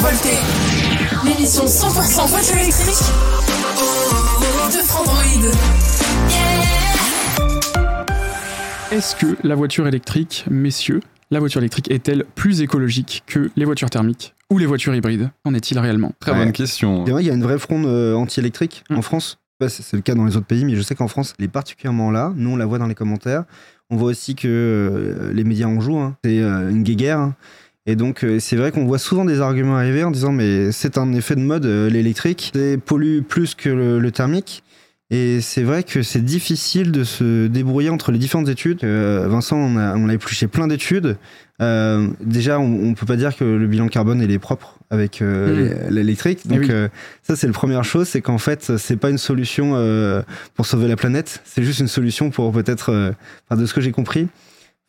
[0.00, 0.30] Survolté,
[1.26, 3.04] l'émission 100% voiture électrique
[4.72, 5.22] de Frandroid.
[8.92, 11.00] Est-ce que la voiture électrique, messieurs,
[11.30, 15.30] la voiture électrique est-elle plus écologique que les voitures thermiques ou les voitures hybrides?
[15.44, 16.12] Qu'en est-il réellement?
[16.18, 16.38] Très Ouais.
[16.38, 17.04] bonne question.
[17.06, 18.96] Il y a une vraie fronde euh, anti-électrique Mm.
[18.96, 19.36] en France.
[19.60, 21.08] Je sais pas si C'est le cas dans les autres pays, mais je sais qu'en
[21.08, 22.32] France, elle est particulièrement là.
[22.36, 23.44] Nous, on la voit dans les commentaires.
[23.90, 25.98] On voit aussi que euh, les médias en jouent.
[25.98, 26.16] hein.
[26.24, 27.18] C'est euh, une guéguerre.
[27.18, 27.34] hein.
[27.90, 30.96] Et donc, euh, c'est vrai qu'on voit souvent des arguments arriver en disant mais c'est
[30.96, 32.50] un effet de mode, euh, l'électrique.
[32.54, 34.62] C'est pollue plus que le, le thermique.
[35.12, 38.84] Et c'est vrai que c'est difficile de se débrouiller entre les différentes études.
[38.84, 41.16] Euh, Vincent, on a, on a épluché plein d'études.
[41.60, 45.20] Euh, déjà, on, on peut pas dire que le bilan carbone il est propre avec
[45.20, 45.94] euh, Mm.
[45.94, 46.42] l'électrique.
[46.44, 46.68] Eh Donc, oui.
[46.70, 46.88] euh,
[47.24, 49.72] ça, c'est la première chose, c'est qu'en fait, c'est pas une solution
[50.54, 51.42] pour sauver la planète.
[51.44, 53.12] C'est juste une solution pour peut-être,
[53.50, 54.28] de ce que j'ai compris,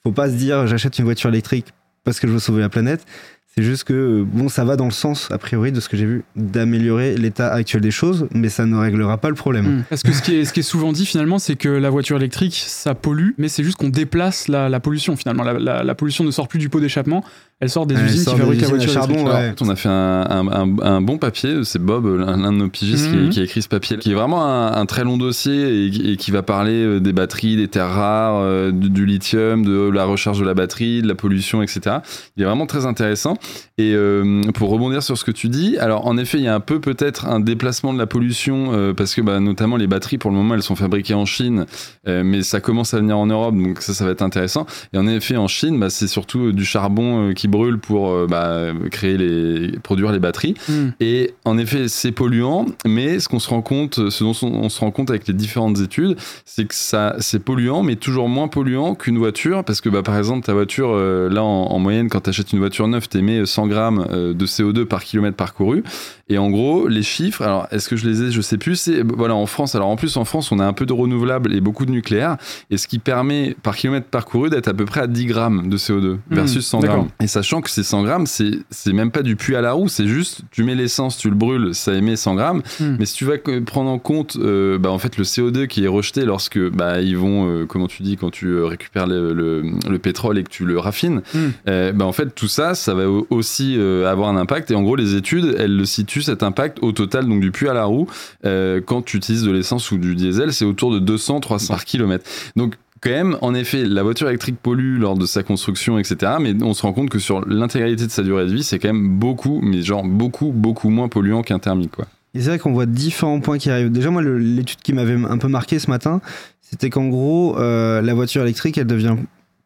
[0.03, 3.05] faut pas se dire j'achète une voiture électrique parce que je veux sauver la planète.
[3.53, 5.97] C'est juste que, euh, bon, ça va dans le sens, a priori, de ce que
[5.97, 9.65] j'ai vu, d'améliorer l'état actuel des choses, mais ça ne réglera pas le problème.
[9.65, 9.83] Hmm.
[9.89, 13.31] Parce que ce qui, est, souvent dit finalement, c'est que la voiture électrique, ça pollue,
[13.37, 15.43] mais c'est juste qu'on déplace la, pollution finalement.
[15.43, 17.25] La pollution ne sort plus du pot d'échappement,
[17.61, 19.69] elle sort des Elle usines sort qui des fabriquent la usines à voiture charbon, on
[19.69, 23.09] a fait un, un- un- un bon papier, c'est Bob, l'un l'un de nos pigistes,
[23.11, 23.25] Mhm.
[23.25, 26.11] qui, qui a écrit ce papier, qui est vraiment un, un très long dossier et,
[26.11, 29.89] et qui va parler euh, des batteries, des terres rares, euh, du, du lithium, de
[29.89, 31.97] la recharge de la batterie, de la pollution, etc.
[32.35, 33.35] Il est vraiment très intéressant.
[33.77, 36.55] Et euh, pour rebondir sur ce que tu dis, alors en effet, il y a
[36.55, 40.17] un peu peut-être un déplacement de la pollution euh, parce que bah, notamment les batteries,
[40.17, 41.65] pour le moment, elles sont fabriquées en Chine,
[42.07, 44.65] euh, mais ça commence à venir en Europe, donc ça, ça va être intéressant.
[44.93, 48.09] Et en effet, en Chine, bah, c'est surtout euh, du charbon euh, qui brûle pour
[48.09, 50.55] euh, bah, créer les, produire les batteries.
[50.67, 50.89] Hmm.
[50.99, 54.79] Et en effet, c'est polluant, mais ce qu'on se rend compte, ce dont on, se
[54.79, 58.95] rend compte avec les différentes études, c'est que ça, c'est polluant, mais toujours moins polluant
[58.95, 62.21] qu'une voiture, parce que bah, par exemple, ta voiture, euh, là, en, en moyenne, quand
[62.21, 65.83] tu achètes une voiture neuve, t'émets 100 grammes euh, de CO2 par kilomètre parcouru.
[66.29, 69.03] Et en gros, les chiffres, alors est-ce que je les ai, je sais plus, c'est
[69.03, 69.75] voilà en France.
[69.75, 72.37] Alors en plus, en France, on a un peu de renouvelable et beaucoup de nucléaire,
[72.69, 75.77] et ce qui permet par kilomètre parcouru d'être à peu près à 10 grammes de
[75.77, 76.95] CO2 versus 100 d'accord.
[76.95, 77.09] grammes.
[77.19, 80.07] Et sachant que ces 100 grammes, c'est même pas du puits à la roue, c'est
[80.07, 82.61] juste tu mets l'essence, tu le brûles, ça émet 100 grammes.
[82.79, 82.97] Hmm.
[82.99, 85.87] Mais si tu vas prendre en compte, euh, bah, en fait, le CO2 qui est
[85.87, 89.63] rejeté lorsque bah, ils vont, euh, comment tu dis, quand tu euh, récupères le, le-
[89.89, 91.49] le pétrole et que tu le raffines, Hmm.
[91.67, 93.75] euh, bah, en fait, tout ça, ça va au- aussi
[94.07, 94.69] avoir un impact.
[94.71, 97.67] Et en gros, les études, elles le situent cet impact au total, donc du puits
[97.69, 98.07] à la roue,
[98.43, 102.25] quand tu utilises de l'essence ou du diesel, c'est autour de 200-300 par kilomètre.
[102.55, 106.33] Donc quand même, en effet, la voiture électrique pollue lors de sa construction, etc.
[106.39, 108.93] Mais on se rend compte que sur l'intégralité de sa durée de vie, c'est quand
[108.93, 112.05] même beaucoup, mais genre beaucoup, beaucoup moins polluant qu'un thermique, quoi.
[112.33, 113.91] Et c'est vrai qu'on voit différents points qui arrivent.
[113.91, 116.21] Déjà, moi, l'étude qui m'avait un peu marqué ce matin,
[116.61, 119.17] c'était qu'en gros, euh, la voiture électrique, elle devient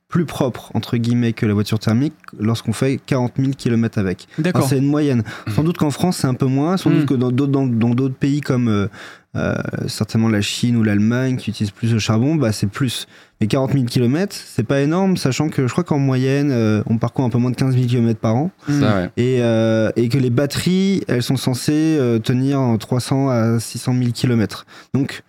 [0.08, 4.28] plus propre, entre guillemets, que la voiture thermique lorsqu'on fait 40 000 km avec.
[4.34, 4.68] Enfin, D'accord.
[4.68, 5.24] c'est une moyenne.
[5.56, 6.78] Sans doute qu'en France, c'est un peu moins.
[6.78, 8.88] Sans doute que dans d'autres dans, dans d'autres pays comme euh,
[9.36, 9.56] euh,
[9.88, 13.08] certainement la Chine ou l'Allemagne qui utilisent plus le charbon, bah, c'est plus.
[13.42, 16.98] Mais 40 000 km, c'est pas énorme, sachant que je crois qu'en moyenne, euh, on
[16.98, 18.52] parcourt un peu moins de 15 000 km par an.
[18.68, 18.80] Hmm.
[18.80, 19.10] Ça, ouais.
[19.18, 24.12] Et, euh, et que les batteries, elles sont censées tenir en 300 à 600 000
[24.14, 24.66] km.
[24.94, 25.24] Donc,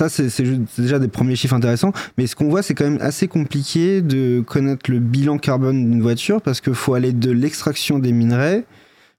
[0.00, 0.42] ça, c'est
[0.78, 1.92] déjà des premiers chiffres intéressants.
[2.18, 6.02] Mais ce qu'on voit, c'est quand même assez compliqué de connaître le bilan carbone d'une
[6.02, 8.64] voiture parce qu'il faut aller de l'extraction des minerais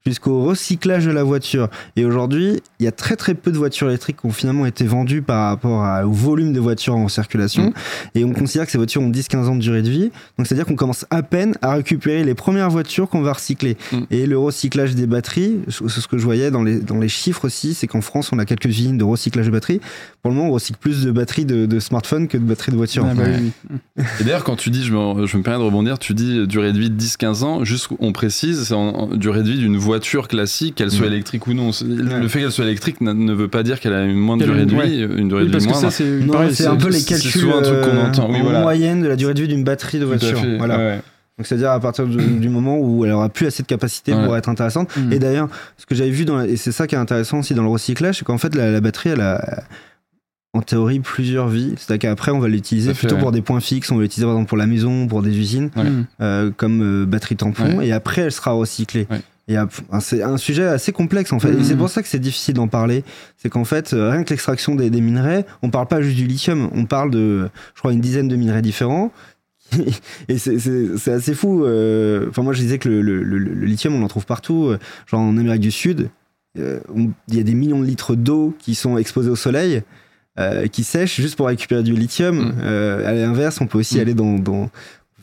[0.05, 1.69] jusqu'au recyclage de la voiture.
[1.95, 4.85] Et aujourd'hui, il y a très très peu de voitures électriques qui ont finalement été
[4.85, 7.67] vendues par rapport à- au volume de voitures en circulation.
[7.67, 7.73] Mm.
[8.15, 10.11] Et on considère que ces voitures ont 10-15 ans de durée de vie.
[10.37, 13.77] Donc c'est-à-dire qu'on commence à peine à récupérer les premières voitures qu'on va recycler.
[13.93, 13.97] Mm.
[14.11, 17.45] Et le recyclage des batteries, c'est ce que je voyais dans les, dans les chiffres
[17.45, 19.79] aussi, c'est qu'en France, on a quelques usines de recyclage de batteries.
[20.21, 22.77] Pour le moment, on recycle plus de batteries de, de smartphones que de batteries de
[22.77, 23.05] voitures.
[23.09, 23.51] Ah bah oui.
[24.19, 26.73] Et d'ailleurs, quand tu dis, je me, je me permets de rebondir, tu dis durée
[26.73, 29.77] de vie de 10-15 ans, juste on précise, c'est en, en durée de vie d'une
[29.77, 29.92] voiture
[30.27, 31.13] classique, qu'elle soit Mm.
[31.13, 31.71] électrique ou non.
[31.85, 34.65] Le fait qu'elle soit électrique ne veut pas dire qu'elle a une moins de durée
[34.65, 35.89] de vie, une durée de vie moindre.
[36.51, 39.99] c'est un peu les calculs euh, en moyenne de la durée de vie d'une batterie
[39.99, 40.39] de voiture.
[40.57, 40.95] Voilà.
[41.37, 44.23] Donc c'est-à-dire à partir du, du moment où elle aura plus assez de capacité Ouais.
[44.23, 44.95] pour être intéressante.
[44.95, 45.13] Mm.
[45.13, 47.55] Et d'ailleurs, ce que j'avais vu dans la- et c'est ça qui est intéressant aussi
[47.55, 49.63] dans le recyclage, c'est qu'en fait la, la batterie elle a
[50.53, 51.73] en théorie plusieurs vies.
[51.77, 53.21] C'est-à-dire qu'après on va l'utiliser plutôt ouais.
[53.21, 55.71] pour des points fixes, on va l'utiliser par exemple pour la maison, pour des usines,
[55.75, 55.83] Ouais.
[56.21, 59.07] Euh, comme euh, batterie tampon, et après elle sera recyclée.
[59.99, 61.53] C'est un sujet assez complexe en fait.
[61.53, 63.03] Et c'est pour ça que c'est difficile d'en parler.
[63.37, 66.25] C'est qu'en fait, euh, rien que l'extraction des, des minerais, on parle pas juste du
[66.25, 69.11] lithium, on parle de, je crois, une dizaine de minerais différents.
[70.29, 71.65] et c'est- assez fou.
[71.65, 74.67] euh, Enfin, moi, je disais que le, le- le- le lithium, on en trouve partout.
[74.67, 76.09] euh, Genre en Amérique du Sud,
[76.55, 79.81] il y a des millions de litres d'eau qui sont exposés au soleil,
[80.39, 82.37] euh, qui sèchent juste pour récupérer du lithium.
[82.37, 82.53] Mm.
[82.61, 84.01] Euh, à l'inverse, on peut aussi Mm.
[84.01, 84.69] aller dans, dans-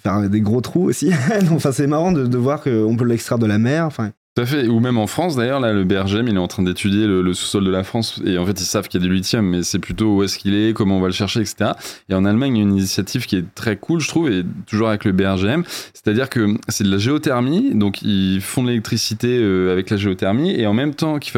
[0.02, 1.12] faire des gros trous aussi.
[1.52, 3.84] enfin, c'est marrant de, de voir qu'on peut l'extraire de la mer.
[3.86, 4.68] Enfin, Tout à fait.
[4.68, 7.64] Ou même en France, d'ailleurs, là, le BRGM, il est en train d'étudier le, sous-sol
[7.64, 8.22] de la France.
[8.24, 10.38] Et en fait, ils savent qu'il y a du lithium, mais c'est plutôt où est-ce
[10.38, 11.72] qu'il est, comment on va le chercher, etc.
[12.08, 14.44] Et en Allemagne, il y a une initiative qui est très cool, je trouve, et
[14.68, 15.64] toujours avec le BRGM.
[15.66, 17.74] C'est-à-dire que c'est de la géothermie.
[17.74, 20.52] Donc, ils font de l'électricité euh, avec la géothermie.
[20.52, 21.32] Et en même temps qu'ils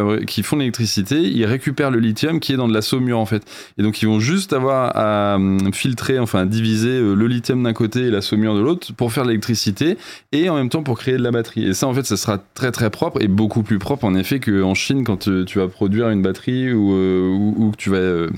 [0.45, 3.43] font de l'électricité, ils récupèrent le lithium qui est dans de la saumure, en fait.
[3.79, 7.63] Et donc, ils vont juste avoir à hum, filtrer, enfin, à diviser euh, le lithium
[7.63, 9.97] d'un côté et la saumure de l'autre pour faire de l'électricité
[10.33, 11.65] et en même temps pour créer de la batterie.
[11.65, 14.41] Et ça, en fait, ça sera très très propre et beaucoup plus propre en effet
[14.41, 17.91] qu'en Chine quand euh, tu vas produire une batterie ou, euh, ou, ou que tu
[17.91, 18.31] vas euh,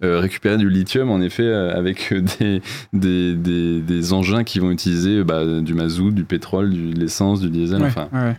[0.00, 2.62] récupérer du lithium en effet avec des,
[2.92, 7.40] des, des, des engins qui vont utiliser bah, du mazout, du pétrole, du, de l'essence,
[7.40, 7.82] du diesel.
[7.82, 8.36] Ouais, Enfin, ouais.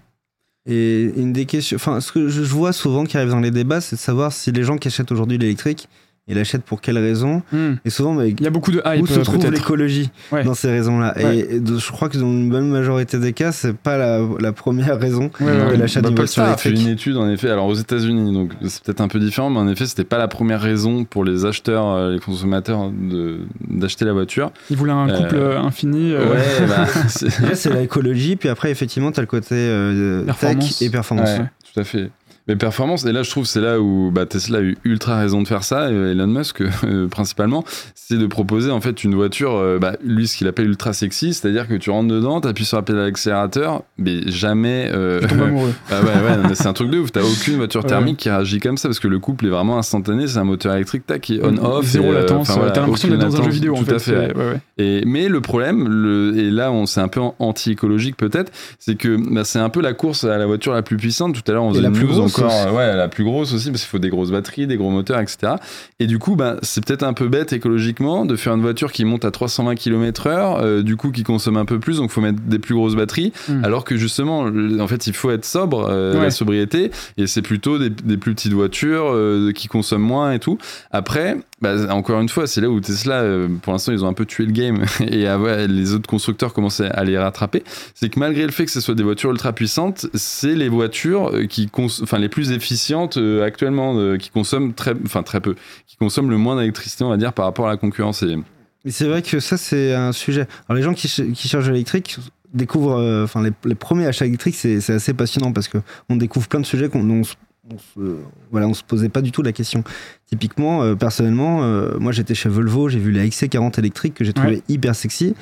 [0.65, 3.51] Et une des questions, enfin, ce que je je vois souvent qui arrive dans les
[3.51, 5.89] débats, c'est de savoir si les gens qui achètent aujourd'hui l'électrique,
[6.27, 7.41] ils l'achètent pour quelles raisons.
[7.51, 7.73] Hmm.
[7.83, 10.43] Et souvent, mais Il y a beaucoup de hype, où se euh, trouve l'écologie Ouais.
[10.45, 11.37] dans ces raisons-là Ouais.
[11.39, 14.97] Et je crois que dans une bonne majorité des cas, c'est pas la, la première
[14.99, 16.87] raison Ouais, de l'achat Bah, d'une voiture Polestar a fait électrique.
[16.87, 19.67] une étude en effet, alors aux États-Unis, donc c'est peut-être un peu différent, mais en
[19.67, 24.13] effet, c'était pas la première raison pour les acheteurs, euh, les consommateurs de- d'acheter la
[24.13, 24.51] voiture.
[24.69, 26.13] Ils voulaient un couple Euh, euh, infini.
[26.13, 26.85] euh, Ouais, bah,
[27.55, 30.79] c'est- l'écologie, puis après, effectivement, t'as le côté euh, Performance.
[30.79, 31.29] tech et performance.
[31.37, 32.09] Ouais, tout à fait.
[32.47, 35.41] Mais performance, et là je trouve c'est là où bah, Tesla a eu ultra raison
[35.41, 37.63] de faire ça, et Elon Musk euh, principalement,
[37.95, 41.33] c'est de proposer en fait une voiture, euh, bah, lui ce qu'il appelle ultra sexy,
[41.33, 44.89] c'est-à-dire que tu rentres dedans, t'appuies sur la pédale d'accélérateur, mais jamais...
[44.93, 45.73] euh, Tu tombes amoureux.
[45.89, 46.07] ah ouais,
[46.47, 47.87] ouais, c'est un truc de ouf, t'as aucune voiture Ouais.
[47.89, 50.73] thermique qui réagit comme ça, parce que le couple est vraiment instantané, c'est un moteur
[50.75, 51.85] électrique, tac, qui est on-off.
[51.85, 52.49] Zéro euh, latence.
[52.51, 53.93] voilà, T'as l'impression d'être dans un jeu vidéo en tout fait.
[53.95, 54.35] à fait.
[54.35, 54.59] ouais.
[54.77, 58.95] Et, mais le problème, le, et là on c'est un peu en- anti-écologique peut-être, c'est
[58.95, 61.33] que bah, c'est un peu la course à la voiture la plus puissante.
[61.35, 63.81] Tout à l'heure on faisait la plus grosse encore, ouais, la plus grosse aussi, parce
[63.81, 65.53] qu'il faut des grosses batteries, des gros moteurs, etc.
[65.99, 69.05] Et du coup, bah, c'est peut-être un peu bête écologiquement de faire une voiture qui
[69.05, 72.39] monte à 320 km/h, euh, du coup qui consomme un peu plus, donc faut mettre
[72.41, 73.33] des plus grosses batteries.
[73.47, 73.63] Mm.
[73.63, 74.39] Alors que justement,
[74.79, 76.23] en fait, il faut être sobre, euh, Ouais.
[76.23, 80.39] la sobriété, et c'est plutôt des, des plus petites voitures euh, qui consomment moins et
[80.39, 80.57] tout.
[80.91, 83.23] Après, bah, encore une fois, c'est là où Tesla,
[83.61, 86.53] pour l'instant, ils ont un peu tué le game et ah ouais, les autres constructeurs
[86.53, 87.63] commençaient à les rattraper.
[87.95, 91.31] C'est que malgré le fait que ce soit des voitures ultra puissantes, c'est les voitures
[91.49, 91.69] qui
[92.01, 95.55] enfin les plus efficientes euh, actuellement, euh, qui consomment très, enfin très peu,
[95.85, 98.23] qui consomment le moins d'électricité, on va dire, par rapport à la concurrence.
[98.23, 100.47] Et c'est vrai que ça, c'est un sujet.
[100.67, 102.17] Alors, les gens qui, ch- qui cherchent l'électrique
[102.53, 105.77] découvrent, euh, enfin, les, les premiers achats électriques, c'est c'est assez passionnant parce que
[106.09, 107.33] on découvre plein de sujets qu'on dont on se,
[107.71, 108.15] on se-
[108.51, 109.83] voilà, on se posait pas du tout la question.
[110.27, 114.33] Typiquement, euh, personnellement, euh, moi, j'étais chez Volvo, j'ai vu la XC40 électrique que j'ai
[114.33, 114.63] trouvé Ouais.
[114.69, 115.33] hyper sexy.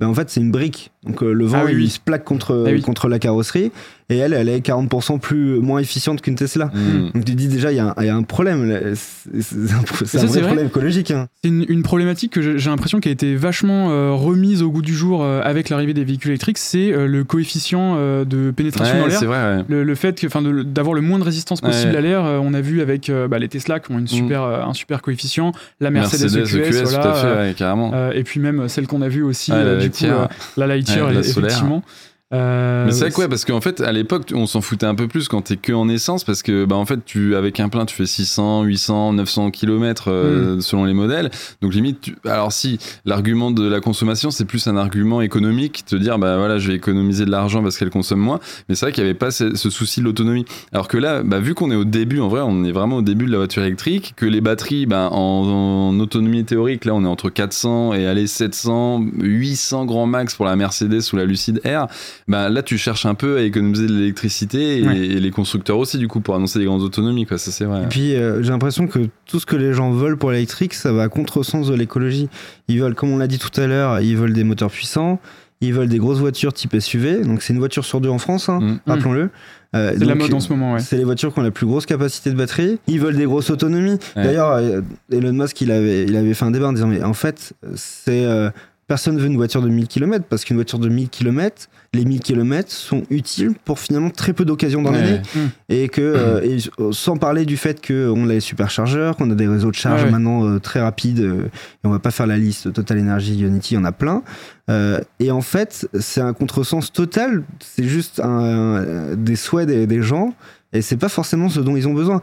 [0.00, 0.90] Ben, en fait, c'est une brique.
[1.04, 1.88] Donc, euh, le vent, Ah oui, il oui.
[1.90, 2.80] se plaque contre, Ah oui.
[2.80, 3.70] contre la carrosserie.
[4.10, 6.66] Et elle, elle est 40% plus, moins efficiente qu'une Tesla.
[6.66, 7.10] Mm.
[7.14, 8.94] Donc, tu dis déjà, il y, a un- il y a un problème.
[9.40, 11.10] C'est un, ça, vrai problème écologique.
[11.10, 11.28] hein.
[11.42, 14.82] C'est une, une problématique que j'ai l'impression qui a été vachement euh, remise au goût
[14.82, 18.96] du jour euh, avec l'arrivée des véhicules électriques, c'est euh, le coefficient euh, de pénétration
[18.96, 19.18] dans Ouais, l'air.
[19.18, 19.56] c'est vrai.
[19.58, 19.64] ouais.
[19.68, 21.98] Le, le fait que, enfin, de- d'avoir le moins de résistance possible Ouais.
[21.98, 24.42] à l'air, euh, on a vu avec euh, bah, les Tesla qui ont une super,
[24.42, 27.92] euh, un super coefficient, la Mercedes, EQS, EQS, voilà, tout à fait, ouais, carrément.
[27.94, 30.26] euh, et puis même celle qu'on a vue aussi, Ouais, euh, la du coup, euh,
[30.56, 31.82] la Lightyear, Ouais, la effectivement.
[32.32, 34.94] Euh, Mais c'est vrai que ouais, parce qu'en fait, à l'époque, on s'en foutait un
[34.94, 37.68] peu plus quand t'es que en essence, parce que bah en fait, tu avec un
[37.68, 40.60] plein, tu fais 600, 800, 900 km Mm.
[40.60, 41.30] selon les modèles.
[41.60, 45.96] Donc limite, tu- alors si l'argument de la consommation, c'est plus un argument économique, te
[45.96, 48.38] dire bah voilà, je vais économiser de l'argent parce qu'elle consomme moins.
[48.68, 50.44] Mais c'est vrai qu'il n'y avait pas ce, ce souci de l'autonomie.
[50.72, 53.02] Alors que là, bah, vu qu'on est au début, en vrai, on est vraiment au
[53.02, 57.02] début de la voiture électrique, que les batteries, bah, en, en autonomie théorique, là, on
[57.04, 61.60] est entre 400 et allez 700, 800 grand max pour la Mercedes ou la Lucid
[61.64, 61.88] Air
[62.30, 64.96] bah, là tu cherches un peu à économiser de l'électricité et, Ouais.
[64.98, 67.82] et les constructeurs aussi du coup pour annoncer des grandes autonomies quoi ça c'est vrai
[67.82, 70.92] Et puis euh, j'ai l'impression que tout ce que les gens veulent pour l'électrique, ça
[70.92, 72.28] va à contresens de l'écologie.
[72.68, 75.20] Ils veulent, comme on l'a dit tout à l'heure, ils veulent des moteurs puissants,
[75.60, 77.22] ils veulent des grosses voitures type SUV.
[77.24, 78.80] Donc c'est une voiture sur deux en France, hein, Mm.
[78.86, 79.30] rappelons-le.
[79.76, 80.80] Euh, c'est la mode en ce moment, ouais.
[80.80, 82.80] C'est les voitures qui ont la plus grosse capacité de batterie.
[82.88, 83.98] Ils veulent des grosses autonomies.
[84.16, 84.24] Ouais.
[84.24, 84.80] D'ailleurs, euh,
[85.12, 88.24] Elon Musk, il avait, il avait fait un débat en disant Mais en fait, c'est.
[88.24, 88.50] euh,
[88.90, 92.18] personne veut une voiture de 1000 km parce qu'une voiture de 1000 km, les 1000
[92.18, 95.00] km sont utiles pour finalement très peu d'occasions dans Ouais.
[95.00, 95.22] l'année.
[95.36, 95.38] Mm.
[95.68, 96.56] Et que, euh, et
[96.92, 100.10] sans parler du fait qu'on a les superchargeurs, qu'on a des réseaux de charge Ouais,
[100.10, 103.74] maintenant euh, très rapides, euh, et on va pas faire la liste Total Energy, Unity,
[103.74, 104.24] il y en a plein.
[104.70, 109.86] Euh, et en fait, c'est un contresens total, c'est juste un, un- des souhaits des,
[109.86, 110.34] des gens,
[110.72, 112.20] et c'est pas forcément ce dont ils ont besoin.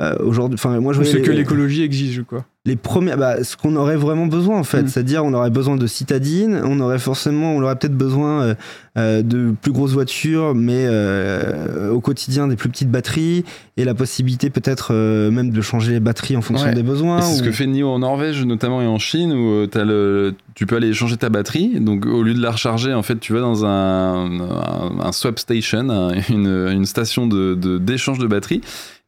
[0.00, 2.44] Euh, Aujourd'hui, enfin, moi je ce que l'écologie exige, quoi.
[2.66, 4.88] Les premières, bah, ce qu'on aurait vraiment besoin en fait, Mm.
[4.88, 8.54] c'est-à-dire on aurait besoin de citadines, on aurait forcément, on aurait peut-être besoin
[8.98, 13.44] euh, de plus grosses voitures, mais euh, au quotidien des plus petites batteries
[13.76, 16.74] et la possibilité peut-être euh, même de changer les batteries en fonction Ouais.
[16.74, 17.22] des besoins.
[17.22, 20.76] C'est ce que fait NIO en Norvège notamment et en Chine où le, tu peux
[20.76, 21.78] aller changer ta batterie.
[21.80, 25.38] Donc au lieu de la recharger, en fait, tu vas dans un, un, un swap
[25.38, 28.60] station, un- une, une station de, de- d'échange de, batterie.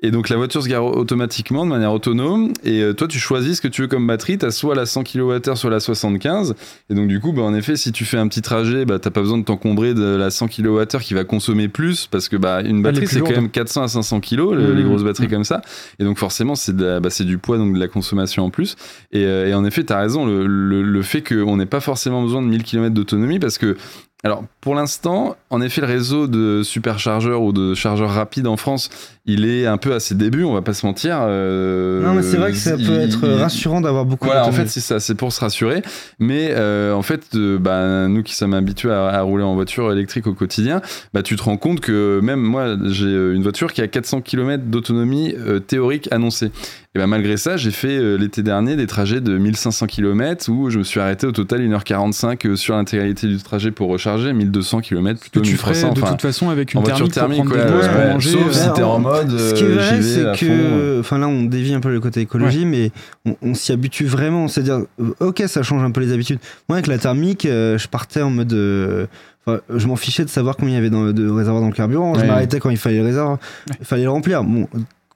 [0.04, 2.52] Et donc la voiture se gare automatiquement de manière autonome.
[2.64, 4.36] Et toi, tu choisis ce que tu veux comme batterie.
[4.36, 6.54] Tu as soit la 100 kWh, soit la 75.
[6.90, 9.10] Et donc du coup, bah, en effet, si tu fais un petit trajet, bah, t'as
[9.10, 12.62] pas besoin de t'encombrer de la 100 kWh qui va consommer plus parce que bah,
[12.62, 14.86] une batterie c'est quand même 400 à 500 kg, le- les Mmh.
[14.86, 15.30] grosses batteries Mmh.
[15.30, 15.62] comme ça.
[15.98, 18.76] Et donc forcément, c'est, bah, du poids, donc de la consommation en plus.
[19.12, 21.80] Et, euh, et en effet, tu as raison, le, le- le fait qu'on n'ait pas
[21.80, 23.76] forcément besoin de 1000 km d'autonomie parce que,
[24.24, 28.88] alors pour l'instant, en effet, le réseau de superchargeurs ou de chargeurs rapides en France,
[29.26, 31.18] il est un peu à ses débuts, on va pas se mentir.
[31.22, 34.46] euh, Non, mais c'est vrai que ça il- peut être il- rassurant d'avoir beaucoup voilà,
[34.46, 35.82] en fait, c'est ça, c'est pour se rassurer.
[36.20, 39.90] Mais euh, en fait, euh, bah, nous qui sommes habitués à, à rouler en voiture
[39.92, 40.80] électrique au quotidien,
[41.12, 44.64] bah, tu te rends compte que même moi, j'ai une voiture qui a 400 km
[44.66, 45.34] d'autonomie
[45.66, 46.52] théorique annoncée.
[46.94, 50.68] Et bah, malgré ça, j'ai fait euh, l'été dernier des trajets de 1500 km où
[50.68, 54.82] je me suis arrêté au total 1h45 euh, sur l'intégralité du trajet pour recharger, 1200
[54.82, 55.94] km Que plutôt tu ferais 1300.
[55.94, 57.96] de enfin, toute façon avec une en voiture thermique, pour thermique, prendre ouais, des pauses,
[57.96, 58.30] ouais, pour manger.
[58.32, 60.02] sauf euh, si t'es en mode, Ce qui est vrai, à
[60.34, 62.90] c'est que, enfin là, on dévie un peu le côté écologie, mais
[63.24, 64.48] on, on s'y habitue vraiment.
[64.48, 66.40] C'est-à-dire, euh, ok, ça change un peu les habitudes.
[66.68, 69.06] Moi, avec la thermique, euh, je partais en mode, euh,
[69.46, 71.74] enfin, je m'en fichais de savoir combien il y avait dans, de réservoirs dans le
[71.74, 72.12] carburant.
[72.16, 73.38] Je m'arrêtais quand il fallait le réservoir,
[73.80, 74.44] il fallait le remplir.
[74.44, 74.68] Bon.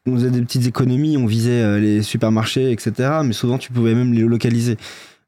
[0.07, 2.93] On faisait des petites économies, on visait euh, les supermarchés, etc.
[3.25, 4.77] Mais souvent, tu pouvais même les localiser.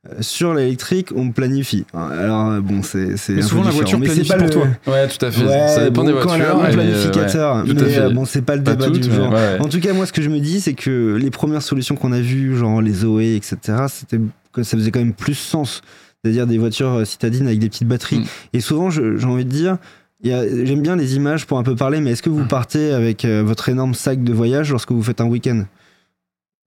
[0.08, 1.84] Euh, Sur l'électrique, on planifie.
[1.92, 4.52] Alors, euh, bon, c'est un peu souvent, la voiture Mais c'est planifie pas pour le-
[4.52, 4.66] toi.
[4.86, 5.44] Ouais, tout à fait.
[5.44, 6.60] Ouais, ça dépend bon, des quand elle a voitures.
[6.62, 7.56] un euh, planificateur.
[7.56, 7.98] ouais, mais à fait.
[7.98, 9.58] euh, bon, c'est pas le Pas débat toutes, du ouais.
[9.58, 12.12] En tout cas, moi, ce que je me dis, c'est que les premières solutions qu'on
[12.12, 13.56] a vues, genre les Zoé, etc.,
[13.88, 14.20] c'était
[14.52, 15.82] que ça faisait quand même plus sens.
[16.22, 18.18] C'est-à-dire des voitures citadines avec des petites batteries.
[18.20, 18.24] Mm.
[18.54, 19.78] Et souvent, j'ai envie de dire,
[20.22, 22.48] j'aime bien les images pour un peu parler, mais est-ce que vous Mm.
[22.48, 25.64] partez avec euh, votre énorme sac de voyage lorsque vous faites un week-end?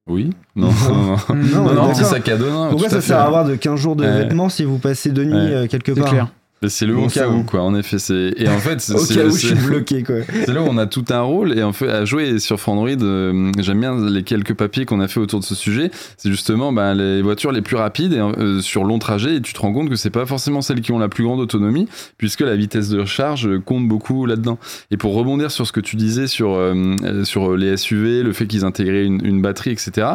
[0.10, 0.32] Oui.
[0.56, 1.18] Non, non, non.
[1.30, 1.90] Non, Non, non, d'accord.
[1.92, 2.46] petit sac à dos.
[2.70, 4.24] Pourquoi ça sert à avoir de 15 jours de Ouais.
[4.24, 5.54] vêtements si vous passez deux nuits Ouais.
[5.54, 6.10] euh, quelque part?
[6.10, 6.28] clair.
[6.68, 7.62] C'est le Bon au cas où, quoi.
[7.62, 8.34] En effet, c'est.
[8.38, 10.18] Et en fait, Au cas où je suis bloqué, quoi.
[10.46, 11.58] c'est là où on a tout un rôle.
[11.58, 15.08] Et en fait, à jouer sur Frandroid, euh, j'aime bien les quelques papiers qu'on a
[15.08, 15.90] fait autour de ce sujet.
[16.18, 19.38] C'est justement bah, les voitures les plus rapides et, euh, sur long trajet.
[19.38, 21.40] Et tu te rends compte que c'est pas forcément celles qui ont la plus grande
[21.40, 21.88] autonomie,
[22.18, 24.60] puisque la vitesse de recharge euh, compte beaucoup là-dedans.
[24.92, 28.34] Et pour rebondir sur ce que tu disais sur, euh, euh, sur les SUV, le
[28.34, 30.10] fait qu'ils intégraient une, une batterie, etc.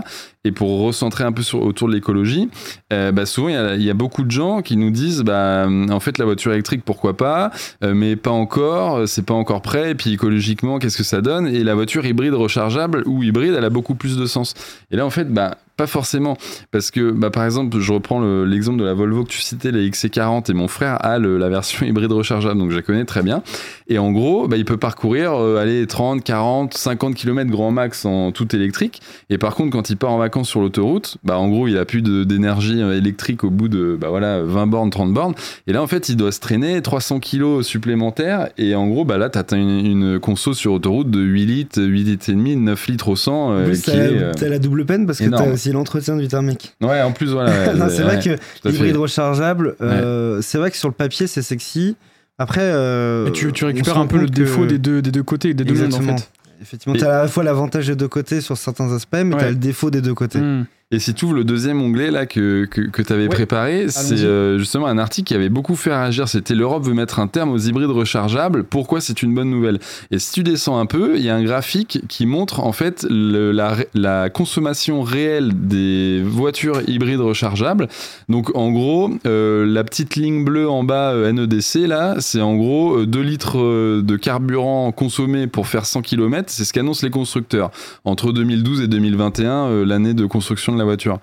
[0.46, 2.48] Et pour recentrer un peu autour de l'écologie,
[2.92, 6.18] euh, bah, souvent il y, a- beaucoup de gens qui nous disent bah, en fait
[6.18, 7.50] la voiture électrique pourquoi pas
[7.82, 11.20] euh, mais pas encore euh, c'est pas encore prêt et puis écologiquement qu'est-ce que ça
[11.20, 11.48] donne?
[11.48, 14.54] Et la voiture hybride rechargeable ou hybride elle a beaucoup plus de sens.
[14.90, 16.36] Et là en fait bah pas forcément
[16.70, 19.70] parce que bah, par exemple je reprends le- l'exemple de la Volvo que tu citais
[19.72, 23.04] la XC40 et mon frère a le- la version hybride rechargeable donc je la connais
[23.04, 23.42] très bien
[23.88, 28.04] et en gros bah, il peut parcourir euh, aller 30 40 50 km grand max
[28.04, 31.48] en tout électrique et par contre, quand il part en vacances sur l'autoroute, bah en
[31.48, 35.12] gros, il a plus d'énergie euh, électrique au bout de bah voilà 20 bornes, 30
[35.12, 35.34] bornes.
[35.66, 38.48] Et là, en fait, il doit se traîner 300 kilos supplémentaires.
[38.58, 41.82] Et en gros, bah là, t'as t'as une, une conso sur autoroute de 8 litres,
[41.82, 43.32] 8 litres et demi, 9 litres au 100.
[43.32, 45.44] En euh, plus, qui est, la, euh, la double peine parce que énorme.
[45.44, 46.74] t'as aussi l'entretien du thermique.
[46.80, 47.50] Ouais, en plus, voilà.
[47.74, 48.36] ouais, c'est vrai que
[48.68, 51.96] l'hybride rechargeable, euh, c'est vrai que sur le papier, c'est sexy.
[52.38, 55.54] Après, euh, tu, tu récupères un peu le défaut que- des deux, des deux côtés,
[55.54, 56.30] des deux mondes en fait.
[56.60, 59.40] Effectivement, Et- t'as à la fois l'avantage des deux côtés sur certains aspects, mais Ouais.
[59.40, 60.38] t'as le défaut des deux côtés.
[60.40, 60.64] Hmm.
[60.92, 63.28] Et si tu ouvres le deuxième onglet là que, que, que tu avais Ouais.
[63.28, 66.28] préparé, c'est euh, justement un article qui avait beaucoup fait réagir.
[66.28, 68.62] C'était l'Europe veut mettre un terme aux hybrides rechargeables.
[68.62, 69.80] Pourquoi c'est une bonne nouvelle?
[70.12, 73.04] Et si tu descends un peu, il y a un graphique qui montre en fait
[73.10, 73.50] le-
[73.94, 77.88] la, consommation réelle des voitures hybrides rechargeables.
[78.28, 82.54] Donc en gros, euh, la petite ligne bleue en bas euh, NEDC là, c'est en
[82.54, 83.56] gros euh, 2 litres
[84.02, 86.44] de carburant consommé pour faire 100 km.
[86.48, 87.72] C'est ce qu'annoncent les constructeurs
[88.04, 91.18] entre 2012 et 2021, euh, l'année de construction de la voiture.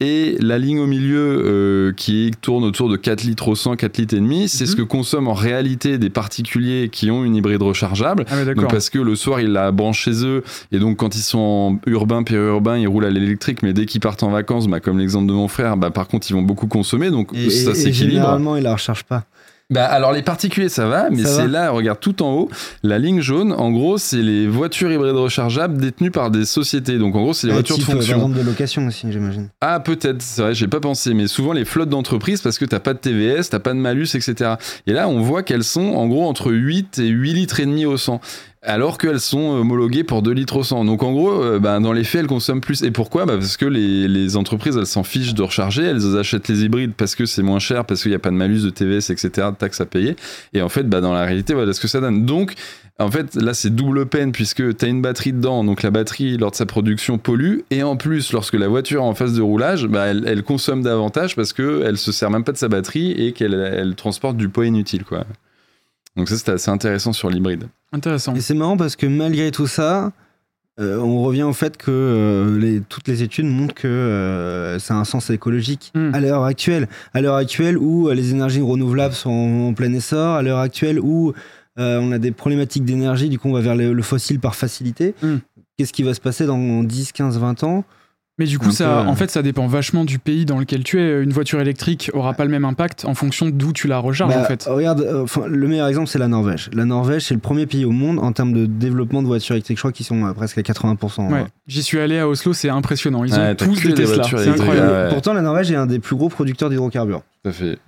[0.00, 3.96] Et la ligne au milieu euh, qui tourne autour de 4 litres au 100, 4
[3.98, 4.70] litres et demi, c'est Mhm.
[4.70, 8.24] ce que consomment en réalité des particuliers qui ont une hybride rechargeable.
[8.28, 10.42] Ah Donc parce que le soir ils la branchent chez eux
[10.72, 14.00] et donc quand ils sont en urbain, périurbain, ils roulent à l'électrique, mais dès qu'ils
[14.00, 16.66] partent en vacances, bah, comme l'exemple de mon frère, bah, par contre ils vont beaucoup
[16.66, 18.10] consommer, donc Et, ça et- et s'équilibre.
[18.14, 19.24] généralement, il la recharge pas.
[19.74, 22.48] Bah alors les particuliers ça va, mais c'est là, regarde tout en haut,
[22.84, 26.96] la ligne jaune, en gros c'est les voitures hybrides rechargeables détenues par des sociétés.
[26.96, 28.28] Donc en gros c'est les Euh, voitures de euh, fonction.
[28.28, 29.48] de location aussi, j'imagine.
[29.60, 32.78] Ah peut-être, c'est vrai, j'ai pas pensé, mais souvent les flottes d'entreprises parce que t'as
[32.78, 34.52] pas de TVS, t'as pas de malus, etc.
[34.86, 37.84] Et là on voit qu'elles sont en gros entre 8 et 8 litres et demi
[37.84, 38.20] au 100.
[38.64, 40.84] Alors qu'elles sont homologuées pour 2 litres au 100.
[40.86, 42.82] Donc en gros, euh, ben, dans les faits, elles consomment plus.
[42.82, 43.26] Et pourquoi?
[43.26, 46.92] Bah, Parce que les, les entreprises, elles s'en fichent de recharger, elles achètent les hybrides
[46.96, 49.48] parce que c'est moins cher, parce qu'il n'y a pas de malus de TVS, etc.,
[49.50, 50.16] de taxes à payer.
[50.54, 52.24] Et en fait, bah, dans la réalité, voilà ce que ça donne.
[52.24, 52.54] Donc,
[52.98, 56.36] en fait, là, c'est double peine puisque tu as une batterie dedans, donc la batterie,
[56.38, 57.60] lors de sa production, pollue.
[57.70, 60.82] Et en plus, lorsque la voiture est en phase de roulage, bah, elle, elle consomme
[60.82, 64.48] davantage parce qu'elle se sert même pas de sa batterie et qu'elle elle transporte du
[64.48, 65.04] poids inutile.
[65.04, 65.26] Quoi.
[66.16, 67.64] Donc ça, c'était assez intéressant sur l'hybride.
[67.92, 68.34] Intéressant.
[68.34, 70.12] Et c'est marrant parce que malgré tout ça,
[70.80, 74.94] euh, on revient au fait que euh, les- toutes les études montrent que euh, ça
[74.94, 76.10] a un sens écologique Hmm.
[76.12, 76.88] à l'heure actuelle.
[77.14, 80.58] À l'heure actuelle où euh, les énergies renouvelables sont en, en plein essor, à l'heure
[80.58, 81.32] actuelle où
[81.78, 84.54] euh, on a des problématiques d'énergie, du coup on va vers le, le fossile par
[84.54, 85.14] facilité.
[85.22, 85.36] Hmm.
[85.76, 87.84] Qu'est-ce qui va se passer dans 10, 15, 20 ans?
[88.38, 90.58] Mais du coup, Un ça, peu, euh, en fait, ça dépend vachement du pays dans
[90.58, 91.22] lequel tu es.
[91.22, 94.40] Une voiture électrique aura pas le même impact en fonction d'où tu la recharges, Bah,
[94.40, 94.64] en fait.
[94.68, 96.68] Regarde, euh, le meilleur exemple, c'est la Norvège.
[96.72, 99.76] La Norvège, c'est le premier pays au monde en termes de développement de voitures électriques.
[99.76, 101.32] Je crois qu'ils sont euh, presque à 80%.
[101.32, 101.44] Ouais.
[101.68, 103.22] J'y suis allé à Oslo, c'est impressionnant.
[103.24, 104.16] Ils Ouais, ont tous que des Tesla.
[104.16, 104.92] voitures C'est électriques, incroyable.
[105.04, 105.08] ouais.
[105.10, 107.22] Pourtant, la Norvège est un des plus gros producteurs d'hydrocarbures.
[107.44, 107.78] Tout à fait.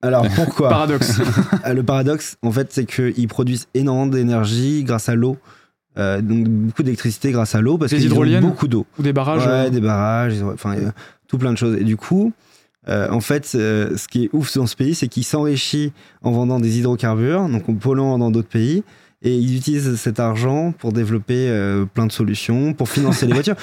[0.00, 0.70] Alors pourquoi?
[0.70, 1.20] Paradoxe.
[1.62, 5.36] Ah, Le paradoxe, en fait, c'est qu'ils produisent énormément d'énergie grâce à l'eau.
[5.98, 8.86] Euh, donc beaucoup d'électricité grâce à l'eau parce Des qu'ils ont hydroliennes beaucoup d'eau.
[8.98, 9.44] Ou des barrages.
[9.46, 10.90] Ouais, euh, des barrages, enfin euh,
[11.26, 11.76] tout plein de choses.
[11.80, 12.32] Et du coup,
[12.88, 15.92] euh, en fait, euh, ce qui est ouf dans ce pays, c'est qu'il s'enrichit
[16.22, 18.84] en vendant des hydrocarbures, donc en polluant dans d'autres pays,
[19.22, 23.56] et ils utilisent cet argent pour développer euh, plein de solutions, pour financer les voitures.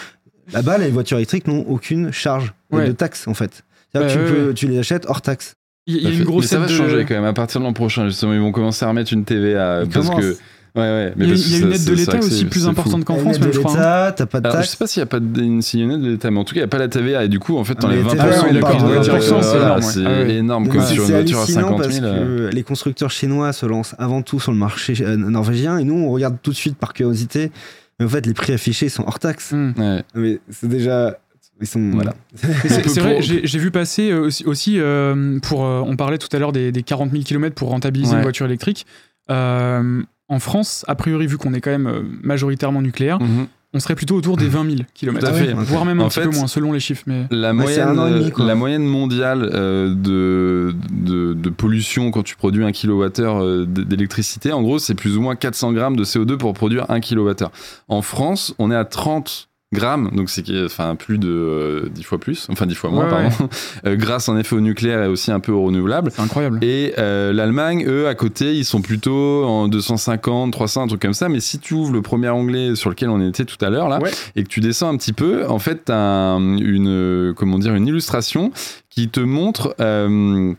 [0.53, 2.85] Là-bas, les voitures électriques n'ont aucune charge Ouais.
[2.87, 3.63] de taxe en fait.
[3.93, 4.53] Bah, tu, ouais, peux- ouais.
[4.53, 5.55] tu les achètes hors taxe.
[5.87, 7.61] Il y, a à une grosse Mais ça va de- changer quand même à partir
[7.61, 10.21] de l'an prochain justement ils vont commencer à remettre une TVA Ils parce commencent.
[10.21, 10.37] que
[10.77, 12.19] ouais ouais mais Il y a, parce il y a que une aide de l'État
[12.19, 13.71] aussi plus importante qu'en France, même, je crois.
[14.07, 14.11] hein.
[14.11, 14.71] t'as pas de Alors, je taxe.
[14.71, 16.31] sais pas s'il y a pas de, une, s'il y a une aide de l'État,
[16.31, 17.75] mais en tout cas, il n'y a pas la TVA, et du coup, en fait,
[17.75, 19.81] t'enlèves mais 20% TVA, de oui, d'accord, part de- 20%, c'est énorme.
[19.81, 22.05] C'est énorme, comme sur une voiture à hallucinant 50 parce 000.
[22.05, 25.95] euh, les constructeurs chinois se lancent avant tout sur le marché euh, norvégien et nous
[25.95, 27.51] on regarde tout de suite par curiosité.
[27.99, 29.51] Mais en fait, les prix affichés sont hors taxe.
[29.53, 29.71] Hmm.
[29.77, 30.03] ouais.
[30.13, 31.17] Mais c'est déjà.
[31.59, 31.89] Ils sont.
[31.91, 32.13] Voilà.
[32.67, 35.65] C'est vrai, j'ai vu passer euh, aussi, aussi, euh, pour.
[35.65, 38.17] euh, on parlait tout à l'heure des, des 40 000 km pour rentabiliser Ouais.
[38.17, 38.85] une voiture électrique.
[39.31, 43.47] Euh, en France, a priori, vu qu'on est quand même euh, majoritairement nucléaire, Mhm.
[43.73, 45.19] on serait plutôt autour des 20 000 km.
[45.19, 45.53] Tout à fait.
[45.53, 47.03] Voire même un En petit fait, peu moins, selon les chiffres.
[47.07, 48.55] Mais La Ouais, c'est moyenne, demi, la
[48.87, 54.61] mondiale euh, de, de, de pollution quand tu produis un kilowattheure euh, d- d'électricité, en
[54.61, 57.51] gros, c'est plus ou moins 400 grammes de CO2 pour produire un kilowattheure.
[57.87, 62.17] En France, on est à 30 grammes, donc c'est enfin plus de euh, 10 fois
[62.17, 63.49] plus, enfin 10 fois moins, Ouais, pardon,
[63.85, 66.11] Euh, grâce en effet au nucléaire et aussi un peu au renouvelable.
[66.13, 66.59] c'est incroyable.
[66.63, 71.13] Et euh, l'Allemagne, eux, à côté, ils sont plutôt en 250, 300, un truc comme
[71.13, 71.29] ça.
[71.29, 73.99] Mais si tu ouvres le premier onglet sur lequel on était tout à l'heure, là,
[74.01, 74.11] Ouais.
[74.35, 77.75] et que tu descends un petit peu, en fait, tu as une, euh, comment dire,
[77.75, 78.51] une illustration
[78.89, 79.75] qui te montre.
[79.79, 80.53] euh,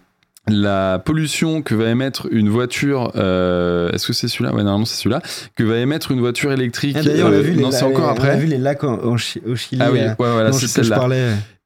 [0.51, 4.51] la pollution que va émettre une voiture, euh, est-ce que c'est celui-là?
[4.53, 5.21] Ouais, normalement c'est celui-là,
[5.57, 6.97] que va émettre une voiture électrique.
[6.99, 8.99] Ah, D'ailleurs, on a euh, vu les, non, c'est on a vu les lacs en-
[9.05, 9.83] en Chi- au Chili.
[9.85, 10.97] Ah oui, euh, ouais, voilà, c'est celle-là.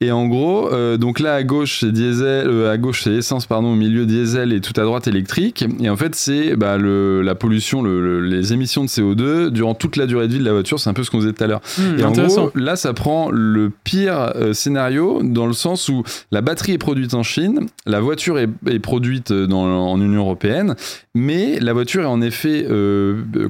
[0.03, 3.47] Et en gros, euh, donc là à gauche c'est diesel, euh, à gauche c'est essence
[3.47, 5.65] pardon, au milieu diesel et tout à droite électrique.
[5.81, 9.75] Et en fait c'est bah, le, la pollution, le- le- les émissions de CO2 durant
[9.75, 10.81] toute la durée de vie de la voiture.
[10.81, 11.61] C'est un peu ce qu'on faisait tout à l'heure.
[11.79, 16.03] Hmm, Et en gros, là, ça prend le pire euh, scénario dans le sens où
[16.33, 20.75] la batterie est produite en Chine, la voiture est, est produite dans, en Union européenne,
[21.15, 22.67] mais la voiture est en effet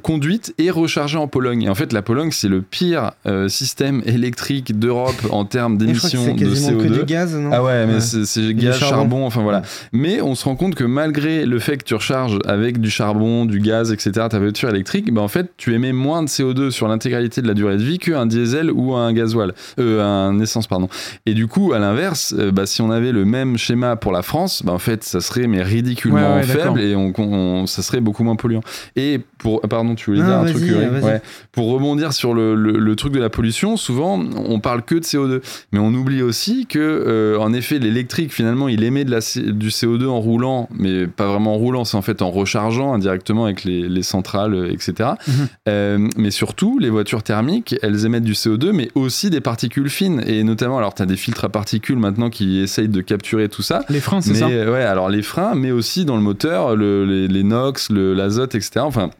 [0.02, 1.62] conduite et rechargée en Pologne.
[1.62, 3.12] Et en fait, la Pologne, c'est le pire
[3.48, 6.98] système électrique d'Europe en termes d'émissions c'est de quasiment que CO2.
[7.00, 8.00] du gaz, non Ah ouais, mais Ouais.
[8.00, 8.96] c'est- gaz, charbon.
[8.96, 9.26] charbon.
[9.26, 9.62] enfin voilà.
[9.92, 13.44] Mais on se rend compte que malgré le fait que tu recharges avec du charbon,
[13.44, 16.88] du gaz, etc., ta voiture électrique, bah en fait, tu émets moins de CO2 sur
[16.88, 20.88] l'intégralité de la durée de vie qu'un diesel ou un gasoil, euh, un essence, pardon.
[21.26, 24.22] Et du coup, à l'inverse, euh, bah, si on avait le même schéma pour la
[24.22, 26.74] France, bah, en fait, ça serait mais ridiculement Ouais, ouais, d'accord.
[26.76, 28.62] faible et on, on- ça serait beaucoup moins polluant.
[28.96, 30.62] Et pour, pardon, tu voulais dire un truc.
[31.02, 31.20] Ouais.
[31.52, 35.04] Pour rebondir sur le, le- le truc de la pollution, souvent on parle que de
[35.04, 35.40] CO2,
[35.72, 36.31] mais on oublie aussi
[36.68, 39.18] que, euh, en effet, l'électrique finalement il émet de la,
[39.52, 43.44] du CO2 en roulant, mais pas vraiment en roulant, c'est en fait en rechargeant indirectement
[43.44, 45.10] avec les, les centrales, euh, etc.
[45.26, 45.34] Mhm.
[45.68, 50.22] Euh, mais surtout, les voitures thermiques, elles émettent du CO2, mais aussi des particules fines,
[50.26, 53.62] et notamment, alors tu as des filtres à particules maintenant qui essayent de capturer tout
[53.62, 53.84] ça.
[53.88, 57.28] Les freins, c'est ça ouais, alors les freins, mais aussi dans le moteur, le- les,
[57.28, 58.80] les NOx, l'azote, etc.
[58.80, 59.10] Enfin,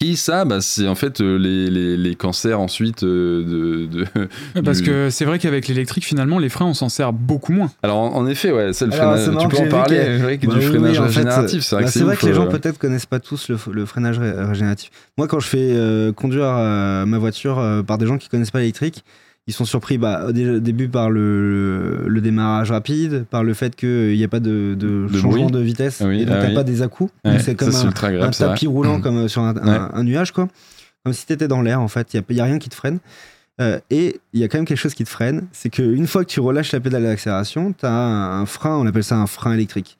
[0.00, 0.44] qui ça?
[0.44, 4.04] Bah, C'est en fait euh, les, les- les cancers ensuite euh, de.
[4.56, 7.52] de- Parce du- que c'est vrai qu'avec l'électrique, finalement, les freins, on s'en sert beaucoup
[7.52, 7.70] moins.
[7.82, 9.38] Alors en, en effet, ouais, c'est le Alors, freinage.
[9.40, 11.62] Tu peux en parler, Bah du oui, freinage oui, régénératif.
[11.62, 13.20] C'est vrai bah, que c'est c'est vrai ouf, que les gens euh, peut-être connaissent pas
[13.20, 14.90] tous le, le freinage ré- régénératif.
[15.16, 18.50] Moi, quand je fais euh, conduire euh, ma voiture euh, par des gens qui connaissent
[18.50, 19.02] pas l'électrique,
[19.46, 23.76] ils sont surpris bah, au dé- début par le, le démarrage rapide, par le fait
[23.76, 25.52] qu'il n'y a pas de, de De changement bruit.
[25.52, 26.54] de vitesse, Ah oui, et donc ah t'as oui.
[26.54, 27.12] pas des à-coups.
[27.24, 29.88] Ouais, c'est comme un, agréable, un tapis roulant comme euh, sur un, un- Ouais.
[29.94, 30.48] un nuage quoi.
[31.04, 32.12] comme si tu étais dans l'air en fait.
[32.14, 32.98] Il n'y a, rien qui te freine.
[33.60, 36.24] Euh, et il y a quand même quelque chose qui te freine, c'est qu'une fois
[36.24, 39.26] que tu relâches la pédale d'accélération, tu as un, un frein, on appelle ça un
[39.26, 39.96] frein électrique.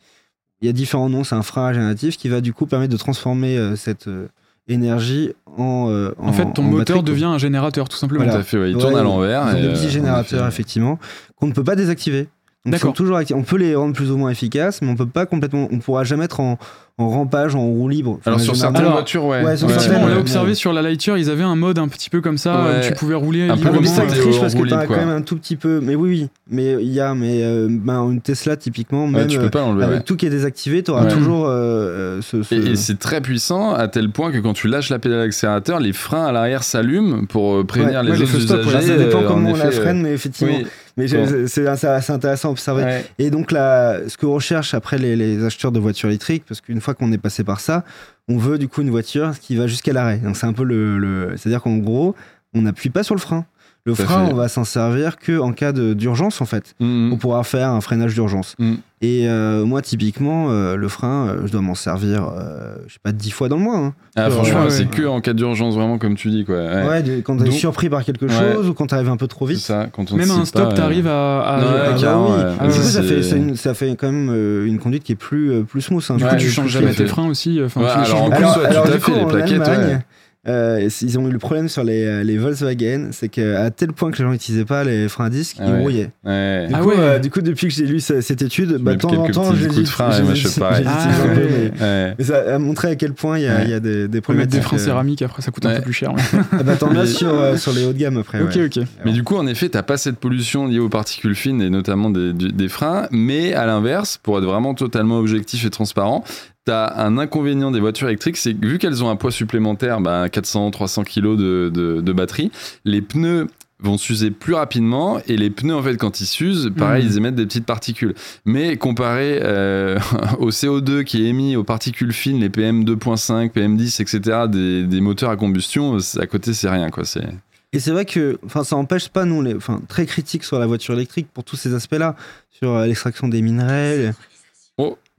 [0.61, 2.99] Il y a différents noms, c'est un frein régénératif qui va du coup permettre de
[2.99, 4.27] transformer euh, cette euh,
[4.69, 5.89] énergie en.
[5.91, 7.03] euh, En fait, ton en moteur batterie, quoi.
[7.03, 8.25] devient un générateur, tout simplement.
[8.25, 9.55] Tout à fait, ouais, il Ouais, tourne à l'envers.
[9.57, 10.49] Et, des euh, petits en générateurs, effet.
[10.49, 10.99] effectivement,
[11.37, 12.29] qu'on ne peut pas désactiver.
[12.65, 12.95] D'accord.
[12.95, 13.37] toujours actifs.
[13.37, 15.69] On peut les rendre plus ou moins efficaces, mais on peut pas complètement.
[15.71, 16.59] On pourra jamais être en,
[16.99, 18.13] en rampage, en roue libre.
[18.19, 19.45] Enfin, Alors sur certaines Alors, voitures, ouais.
[19.45, 20.19] ouais, sur Ouais, on l'a ouais.
[20.19, 22.95] observé sur la Lightyear, ils avaient un mode un petit peu comme ça où tu
[22.95, 23.75] pouvais rouler Un peu librement.
[23.75, 25.81] comme Mais ça c'était triche parce que t'as quand même un tout petit peu.
[25.83, 26.29] Mais oui, oui.
[26.51, 29.51] Mais il y a, mais euh, ben, une Tesla typiquement, Ouais, même tu euh, peux
[29.51, 29.85] pas l'enlever.
[29.85, 30.03] avec ouais.
[30.05, 31.13] tout qui est désactivé, tu auras Ouais.
[31.13, 32.43] toujours euh, euh, ce.
[32.43, 35.19] ce- Et, et c'est très puissant à tel point que quand tu lâches la pédale
[35.19, 38.87] d'accélérateur, les freins à l'arrière s'allument pour euh, prévenir Ouais, les ouais, autres usagers.
[38.87, 40.57] ça dépend euh, en comment on la freine, mais effectivement.
[40.99, 41.09] Mais
[41.47, 43.01] c'est assez intéressant à observer.
[43.19, 46.81] Et donc là, ce qu'on recherche après les, les acheteurs de voitures électriques, parce qu'une
[46.87, 47.85] fois qu'on est passé par ça,
[48.29, 50.19] on veut du coup une voiture qui va jusqu'à l'arrêt.
[50.19, 52.15] Donc c'est un peu le, le- c'est-à-dire qu'en gros,
[52.55, 53.45] on n'appuie pas sur le frein.
[53.87, 54.33] Le frein, fait.
[54.33, 56.75] on va s'en servir que en cas de- d'urgence en fait.
[56.81, 57.13] Mhm.
[57.13, 58.55] On pourra faire un freinage d'urgence.
[58.59, 58.75] Mm.
[59.03, 62.99] Et euh, moi, typiquement, euh, le frein, euh, je dois m'en servir, euh, je sais
[63.03, 63.77] pas, dix fois dans le mois.
[63.77, 63.95] hein.
[64.17, 64.71] Ah, franchement, ouais.
[64.71, 66.57] c'est que en cas d'urgence, vraiment, comme tu dis, quoi.
[66.57, 66.89] Ouais.
[66.89, 68.33] Ouais, de- quand t'es Donc- surpris par quelque Ouais.
[68.55, 69.63] chose ou quand t'arrives un peu trop C'est vite.
[69.63, 71.41] ça, quand on Même un stop, t'arrives à.
[71.41, 72.33] à- Ouais, Ah bah oui.
[72.65, 72.67] ouais.
[72.69, 75.17] Et du coup, Ça, fait, ça, une- ça fait quand même une conduite qui est
[75.17, 76.03] plus, plus smooth.
[76.09, 76.17] hein.
[76.17, 77.61] Du coup, tu changes jamais tes freins aussi.
[77.65, 80.01] Enfin, tu alors, en plus, tout à fait, les plaquettes.
[80.49, 84.11] Euh, ils ont eu le problème sur les, euh, les Volkswagen, c'est qu'à tel point
[84.11, 85.79] que les gens n'utilisaient pas les freins à disque, Ah ils ouais.
[85.79, 86.11] brouillaient.
[86.25, 86.67] Ouais.
[86.69, 86.95] Du, Ah coup, ouais.
[86.99, 89.55] euh, du coup, depuis que j'ai lu ce- cette étude, bah, de temps en temps,
[89.55, 90.85] j'ai de frein, moi, je fais pareil.
[90.89, 93.63] Ah, mais, ça a montré à quel point il y a, Ouais.
[93.65, 95.83] il y a des, des Faut mettre des freins céramiques, après ça coûte un peu
[95.83, 96.13] plus cher.
[96.15, 96.23] ouais.
[96.53, 98.41] Ah bah, T'en as sur, euh, sur les hauts de gamme après.
[98.41, 98.67] Ok, ouais.
[98.67, 98.85] ok.
[99.05, 102.11] Mais du coup, en effet, t'as pas cette pollution liée aux particules fines et notamment
[102.11, 103.09] des freins.
[103.11, 106.25] Mais à l'inverse, pour être vraiment totalement objectif et transparent,
[106.67, 110.29] t'as un inconvénient des voitures électriques, c'est que vu qu'elles ont un poids supplémentaire, bah,
[110.29, 112.51] 400, 300 kilos de, de- de batterie,
[112.85, 113.47] les pneus
[113.79, 117.11] vont s'user plus rapidement et les pneus en fait quand ils s'usent pareil Mhm.
[117.11, 118.15] ils émettent des petites particules
[118.47, 119.99] mais comparé euh,
[120.39, 124.85] au CO2 qui est émis aux particules fines les PM 2.5 PM 10 etc des,
[124.85, 127.27] des moteurs à combustion à côté c'est rien quoi c'est
[127.75, 130.67] Et c'est vrai que enfin, ça empêche pas, nous, est enfin, très critiques sur la
[130.67, 132.17] voiture électrique pour tous ces aspects-là,
[132.51, 134.15] sur euh, l'extraction des minerais,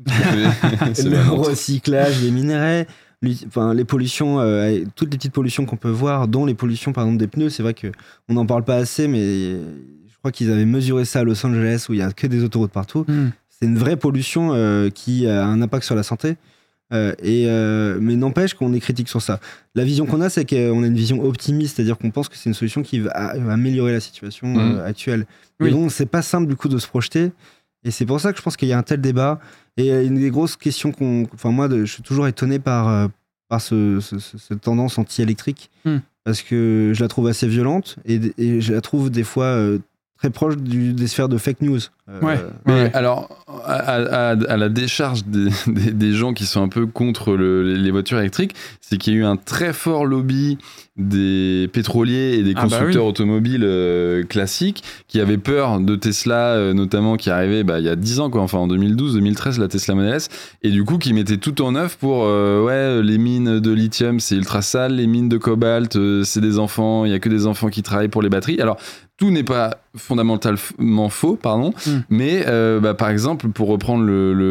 [0.05, 2.87] le recyclage des minerais,
[3.47, 7.05] enfin, les pollutions, euh, toutes les petites pollutions qu'on peut voir, dont les pollutions par
[7.05, 7.49] exemple des pneus.
[7.49, 7.87] C'est vrai que
[8.29, 11.87] on n'en parle pas assez, mais je crois qu'ils avaient mesuré ça à Los Angeles
[11.89, 13.05] où il y a que des autoroutes partout.
[13.07, 13.29] Hmm.
[13.49, 16.37] C'est une vraie pollution euh, qui a un impact sur la santé.
[16.93, 19.39] Euh, et euh, mais n'empêche qu'on est critique sur ça.
[19.75, 22.49] La vision qu'on a, c'est qu'on a une vision optimiste, c'est-à-dire qu'on pense que c'est
[22.49, 25.25] une solution qui va, améliorer la situation euh, actuelle.
[25.59, 25.69] Oui.
[25.69, 27.31] Et donc, c'est pas simple du coup de se projeter.
[27.83, 29.39] Et c'est pour ça que je pense qu'il y a un tel débat.
[29.77, 31.27] Et euh, une des grosses questions qu'on.
[31.33, 33.07] Enfin, moi, de- je suis toujours étonné par, euh,
[33.47, 35.69] par ce, ce- ce- cette tendance anti-électrique.
[35.85, 35.97] Hmm.
[36.23, 39.79] Parce que je la trouve assez violente et, et je la trouve des fois euh,
[40.17, 41.79] très proche du- des sphères de fake news.
[42.09, 42.39] Euh, Ouais.
[42.65, 42.91] Mais Ouais.
[42.93, 43.27] alors,
[43.65, 47.73] à, à- à la décharge des, des- des gens qui sont un peu contre le-
[47.75, 50.57] les voitures électriques, c'est qu'il y a eu un très fort lobby
[50.95, 53.09] des pétroliers et des Ah bah constructeurs oui.
[53.09, 57.89] automobiles euh, classiques qui avaient peur de Tesla, euh, notamment qui arrivait bah, il y
[57.89, 60.29] a 10 ans, quoi, enfin en 2012-2013, la Tesla Model S,
[60.63, 64.19] et du coup qui mettaient tout en œuvre pour euh, ouais, les mines de lithium,
[64.19, 67.29] c'est ultra sale, les mines de cobalt, euh, c'est des enfants, il y a que
[67.29, 68.59] des enfants qui travaillent pour les batteries.
[68.61, 68.77] Alors,
[69.17, 71.96] tout n'est pas fondamentalement faux, pardon, Mm.
[72.09, 74.03] Mais euh, bah, par exemple, pour reprendre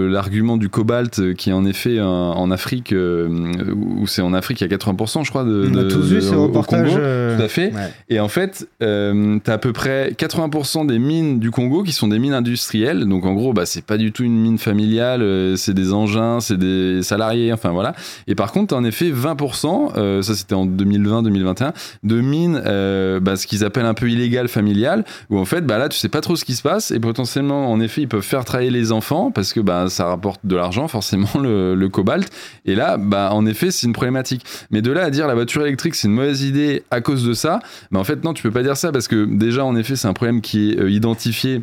[0.09, 3.28] l'argument du cobalt, euh, qui est en effet un- en Afrique, euh,
[3.74, 5.68] où c'est en Afrique, il y a 80%, je crois, de.
[5.72, 6.88] on a de- tous vu au reportages.
[6.90, 7.00] Congo.
[7.37, 7.72] Tout à fait.
[7.72, 7.90] ouais.
[8.09, 11.92] Et en fait, euh, tu as à peu près 80% des mines du Congo qui
[11.92, 13.04] sont des mines industrielles.
[13.06, 16.59] Donc en gros, bah, c'est pas du tout une mine familiale, c'est des engins, c'est
[16.59, 17.94] des salariés, enfin voilà.
[18.26, 21.72] Et par contre, t'as en effet 20%, euh, ça c'était en 2020-2021,
[22.04, 22.61] de mines,
[23.22, 26.09] bah, ce qu'ils appellent un peu illégales familiales, où en fait, bah, là, tu sais
[26.09, 28.92] pas trop ce qui se passe et potentiellement, en effet, ils peuvent faire travailler les
[28.92, 32.31] enfants parce que bah, ça rapporte de l'argent, forcément, le, cobalt.
[32.64, 34.44] Et là, bah, en effet, c'est une problématique.
[34.70, 37.33] Mais de là à dire la voiture électrique, c'est une mauvaise idée à cause de
[37.33, 39.96] ça, bah, en fait, non, tu peux pas dire ça parce que déjà, en effet,
[39.96, 41.62] c'est un problème qui est euh, identifié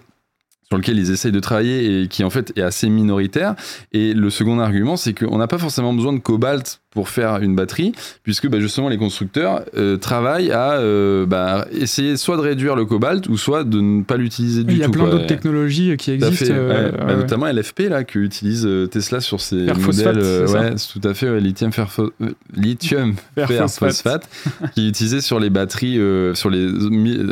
[0.67, 3.55] sur lequel ils essayent de travailler et qui en fait est assez minoritaire.
[3.91, 7.55] Et le second argument, c'est qu'on n'a pas forcément besoin de cobalt pour faire une
[7.55, 7.91] batterie,
[8.23, 12.85] puisque bah, justement les constructeurs euh, travaillent à euh, bah, essayer soit de réduire le
[12.85, 14.91] cobalt ou soit de ne pas l'utiliser du Il y a tout.
[14.91, 16.45] plein d'autres technologies qui Tout à existent.
[16.53, 16.97] fait, euh, ouais.
[16.97, 17.15] Bah, ouais.
[17.17, 21.29] notamment LFP là que utilise euh, Tesla sur ses modèles euh, ouais tout à fait
[21.29, 24.29] ouais, lithium fer pho- euh, lithium Fer fer phosphate.
[24.75, 26.67] qui est utilisé sur les batteries euh, sur les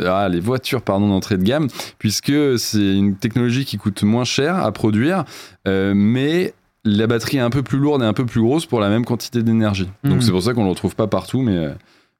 [0.06, 4.56] ah, les voitures pardon d'entrée de gamme puisque c'est une technologie qui coûte moins cher
[4.56, 5.24] à produire
[5.68, 8.80] euh, mais la batterie est un peu plus lourde et un peu plus grosse pour
[8.80, 9.88] la même quantité d'énergie.
[10.04, 11.72] Donc c'est pour ça qu'on le retrouve pas partout mais euh,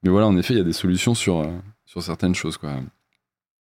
[0.02, 1.46] mais voilà, en effet, il y a des solutions sur, euh,
[1.84, 2.56] sur certaines choses.
[2.56, 2.72] Quoi.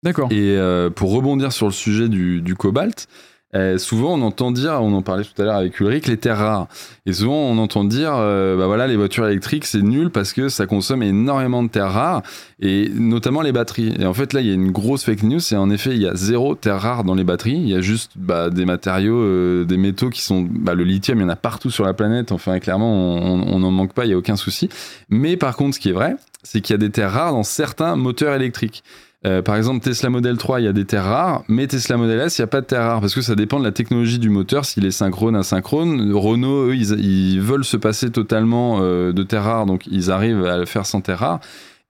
[0.04, 0.32] D'accord.
[0.32, 3.08] Et euh, pour rebondir sur le sujet du, du cobalt,
[3.54, 6.38] euh, souvent on entend dire, on en parlait tout à l'heure avec Ulrich, les terres
[6.38, 6.68] rares.
[7.06, 10.50] Et souvent on entend dire, euh, bah voilà, les voitures électriques c'est nul parce que
[10.50, 12.22] ça consomme énormément de terres rares
[12.62, 13.94] et notamment les batteries.
[14.00, 16.02] Et en fait là il y a une grosse fake news, c'est en effet il
[16.02, 17.58] y a zéro terre rare dans les batteries.
[17.58, 21.20] Il y a juste bah, des matériaux, euh, des métaux qui sont, bah, le lithium
[21.20, 22.32] il y en a partout sur la planète.
[22.32, 24.70] Enfin clairement on n'en manque pas, il y a aucun souci.
[25.10, 27.44] Mais par contre ce qui est vrai, c'est qu'il y a des terres rares dans
[27.44, 28.84] certains moteurs électriques.
[29.26, 32.20] Euh, par exemple, Tesla Model 3, il y a des terres rares, mais Tesla Model
[32.22, 34.18] S, il n'y a pas de terres rares parce que ça dépend de la technologie
[34.18, 36.12] du moteur, s'il est synchrone, asynchrone.
[36.14, 40.44] Renault, eux, ils, ils veulent se passer totalement euh, de terres rares, donc ils arrivent
[40.46, 41.40] à le faire sans terres rares.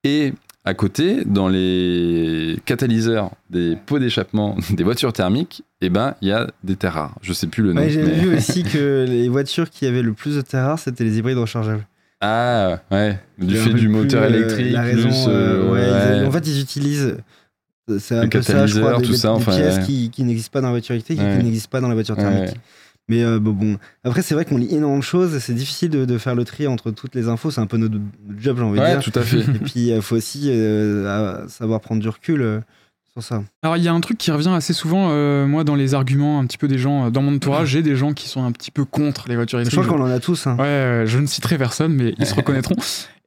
[0.03, 0.33] Et
[0.65, 6.31] à côté, dans les catalyseurs des pots d'échappement des voitures thermiques, eh ben, il y
[6.33, 7.15] a des terres rares.
[7.21, 7.81] Je sais plus le nom.
[7.81, 10.79] Ouais, J'ai mais- vu aussi que les voitures qui avaient le plus de terres rares,
[10.79, 11.85] c'était les hybrides rechargeables.
[12.21, 13.19] Ah, ouais.
[13.39, 15.25] Du fait du moteur euh, électrique, la raison, plus.
[15.27, 17.17] euh, euh, ouais, ils- en fait, ils utilisent.
[17.99, 19.83] C'est un peu ça, je crois, des, tout des- ça, des enfin, pièces ouais.
[19.83, 22.15] qui, qui n'existent pas dans la voiture électrique et qui n'existent pas dans la voiture
[22.15, 22.55] thermique.
[23.09, 23.77] Mais euh, bon, bon.
[24.05, 25.37] après, c'est vrai qu'on lit énormément de choses.
[25.39, 27.49] C'est difficile de, de faire le tri entre toutes les infos.
[27.51, 27.95] C'est un peu notre
[28.37, 29.03] job, j'ai envie de Ouais, dire.
[29.03, 29.39] tout à fait.
[29.39, 32.61] Et puis, il faut aussi euh, savoir prendre du recul
[33.13, 33.43] sur ça.
[33.63, 36.39] Alors il y a un truc qui revient assez souvent, euh, moi, dans les arguments
[36.39, 38.51] un petit peu des gens, euh, dans mon entourage, j'ai des gens qui sont un
[38.51, 39.83] petit peu contre les voitures Je électriques.
[39.85, 40.47] crois qu'on en a tous.
[40.47, 40.55] hein.
[40.57, 42.75] Ouais, euh, je ne citerai personne, mais ils se reconnaîtront.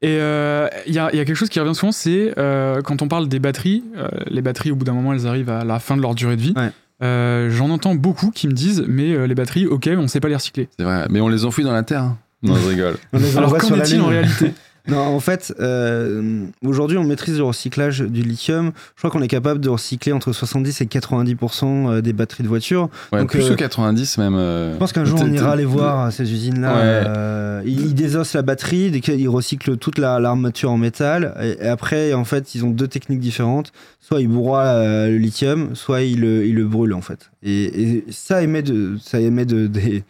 [0.03, 2.81] Et euh, il y, a, il y a quelque chose qui revient souvent, c'est euh,
[2.83, 5.65] quand on parle des batteries, euh, les batteries, au bout d'un moment, elles arrivent à
[5.65, 6.55] la fin de leur durée de vie.
[6.57, 6.71] Ouais.
[7.03, 10.29] Euh, J'en entends beaucoup qui me disent, mais euh, les batteries, ok, on sait pas
[10.29, 10.69] les recycler.
[10.79, 11.07] C'est vrai.
[11.11, 12.03] Mais on les enfouit dans la terre.
[12.03, 12.19] hein.
[12.43, 12.97] Non, je rigole.
[13.13, 14.53] On les Alors qu'en sur la est-il en réalité?
[14.87, 18.73] Non, en fait, euh, aujourd'hui, on maîtrise le recyclage du lithium.
[18.97, 22.49] Je crois qu'on est capable de recycler entre 70 et 90% euh, des batteries de
[22.49, 22.91] voitures.
[23.13, 24.35] Ouais, Donc, plus euh, que 90 même.
[24.37, 26.75] euh, Je pense qu'un jour, on ira les voir, ces usines-là.
[26.75, 26.81] Ouais.
[27.09, 31.35] Euh, ils, ils désossent la batterie, qu'ils recyclent toute la- l'armature en métal.
[31.43, 33.73] Et, et après, en fait, ils ont deux techniques différentes.
[34.01, 37.31] Soit ils broient le lithium, soit ils le, ils le brûlent, en fait.
[37.43, 40.05] Et, et ça émet, de, ça émet de, des-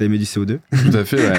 [0.00, 0.58] ça émet du CO2.
[0.70, 1.32] Tout à fait, ouais.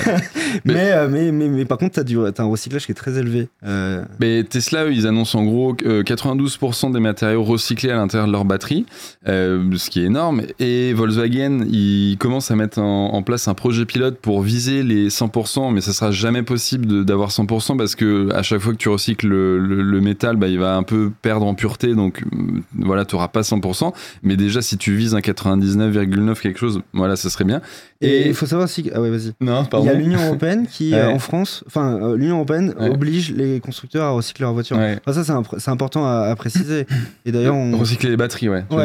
[0.65, 3.17] Mais- Mais, euh, mais, mais, mais par contre, tu as, un recyclage qui est très
[3.17, 3.47] élevé.
[3.65, 7.95] Euh, Mais Tesla, eux, ils annoncent en gros que, euh, 92% des matériaux recyclés à
[7.95, 8.85] l'intérieur de leur batterie,
[9.27, 10.41] euh, ce qui est énorme.
[10.59, 15.09] Et Volkswagen, ils commencent à mettre en, en place un projet pilote pour viser les
[15.09, 18.89] 100%, mais ça sera jamais possible d'avoir 100% parce que à chaque fois que tu
[18.89, 22.37] recycles le, le- le métal, bah, il va un peu perdre en pureté, donc euh,
[22.77, 23.93] voilà, tu n'auras pas 100%.
[24.23, 27.61] Mais déjà, si tu vises un 99,9 quelque chose, voilà, ça serait bien.
[28.01, 28.83] Et il faut savoir aussi.
[28.83, 29.33] que- Ah ouais, vas-y.
[29.41, 31.13] non, Il y a l'Union européenne qui, euh, Ouais.
[31.13, 32.89] en France, enfin, euh, l'Union européenne Ouais.
[32.89, 34.77] oblige les constructeurs à recycler leurs voitures.
[34.77, 34.97] Ouais.
[35.05, 36.85] Enfin, ça, c'est imp- c'est important à, à préciser.
[37.25, 37.77] Et d'ailleurs, on.
[37.77, 38.63] Recycler les batteries, ouais.
[38.69, 38.83] tu veux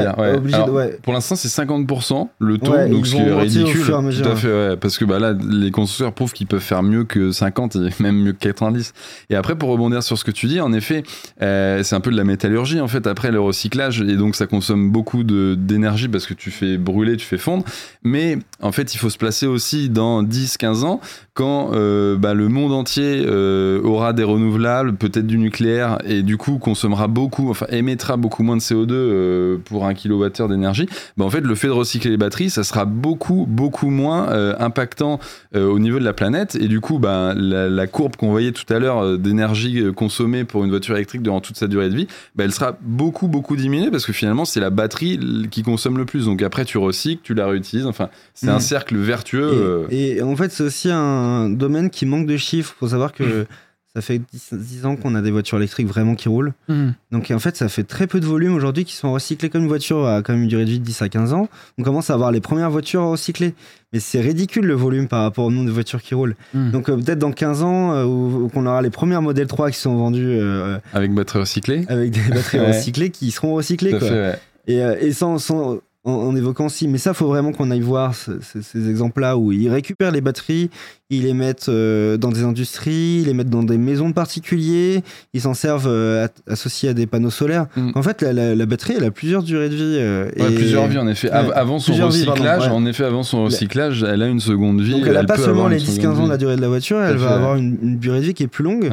[0.49, 0.99] dire, de-.
[1.03, 3.83] Pour l'instant, c'est 50% le taux, donc ce qui est au ridicule.
[3.95, 4.23] à.
[4.23, 7.05] Tout à fait, ouais, parce que bah, là, les constructeurs prouvent qu'ils peuvent faire mieux
[7.05, 8.93] que 50 et même mieux que 90.
[9.31, 11.03] Et après, pour rebondir sur ce que tu dis, en effet,
[11.43, 14.47] euh, c'est un peu de la métallurgie, en fait, après le recyclage, et donc ça
[14.47, 17.65] consomme beaucoup de- d'énergie parce que tu fais brûler, tu fais fondre.
[18.03, 21.01] Mais en fait, il faut se placer aussi dans 10-15 ans,
[21.35, 26.37] quand euh, bah, le monde entier euh, aura des renouvelables, peut-être du nucléaire, et du
[26.37, 31.25] coup consommera beaucoup, enfin émettra beaucoup moins de CO2 euh, pour un kilowattheure d'énergie, bah,
[31.25, 34.27] en fait le fait de recycler les batteries, ça sera beaucoup, beaucoup moins
[34.59, 35.19] impactant
[35.55, 38.71] au niveau de la planète, et du coup bah, la, la courbe qu'on voyait tout
[38.73, 42.45] à l'heure d'énergie consommée pour une voiture électrique durant toute sa durée de vie, bah,
[42.45, 45.19] elle sera beaucoup, beaucoup diminuée, parce que finalement c'est la batterie
[45.51, 48.61] qui consomme le plus, donc après tu recycles, tu la réutilises, enfin c'est un Mhm.
[48.97, 49.87] Cercle vertueux.
[49.91, 52.75] Et, euh, et en fait, c'est aussi un domaine qui manque de chiffres.
[52.77, 53.47] Il faut savoir que
[53.95, 56.53] ça fait 10, 10 ans qu'on a des voitures électriques vraiment qui roulent.
[56.69, 56.91] Hmm.
[57.13, 59.69] Donc en fait, ça fait très peu de volume aujourd'hui qui sont recyclés comme une
[59.69, 61.49] voiture à quand même une durée de vie de 10 à 15 ans.
[61.79, 63.55] On commence à avoir les premières voitures recyclées.
[63.95, 66.37] Mais c'est ridicule le volume par rapport au nombre de voitures qui roulent.
[66.53, 66.73] Hmm.
[66.73, 69.71] Donc euh, peut-être dans 15 ans, euh, où, où qu'on aura les premières modèles 3
[69.71, 71.87] qui sont vendus euh, avec batterie recyclée.
[71.89, 72.67] avec des batteries Ouais.
[72.77, 73.93] recyclées qui seront recyclées.
[73.93, 74.09] Tout à Quoi.
[74.09, 74.39] fait, ouais.
[74.67, 77.81] Et, euh, et sans, sans- en, en évoquant aussi, mais ça, faut vraiment qu'on aille
[77.81, 80.71] voir ce- ce- ces exemples-là où ils récupèrent les batteries,
[81.11, 85.03] ils les mettent euh, dans des industries, ils les mettent dans des maisons de particuliers,
[85.35, 87.66] ils s'en servent euh, associés à des panneaux solaires.
[87.77, 87.90] Mm.
[87.95, 89.83] En fait, la, la- la batterie, elle a plusieurs durées de vie.
[89.99, 91.29] euh, Ouais, et- plusieurs vies en effet.
[91.31, 92.75] Ouais, avant son plusieurs vies, pardon, recyclage, ouais.
[92.75, 94.92] en effet, avant son recyclage, elle a une seconde vie.
[94.92, 96.61] Donc elle a pas peut seulement les une 10-15 seconde ans de la durée de
[96.62, 98.90] la voiture, elle va avoir une, une durée de vie qui est plus longue.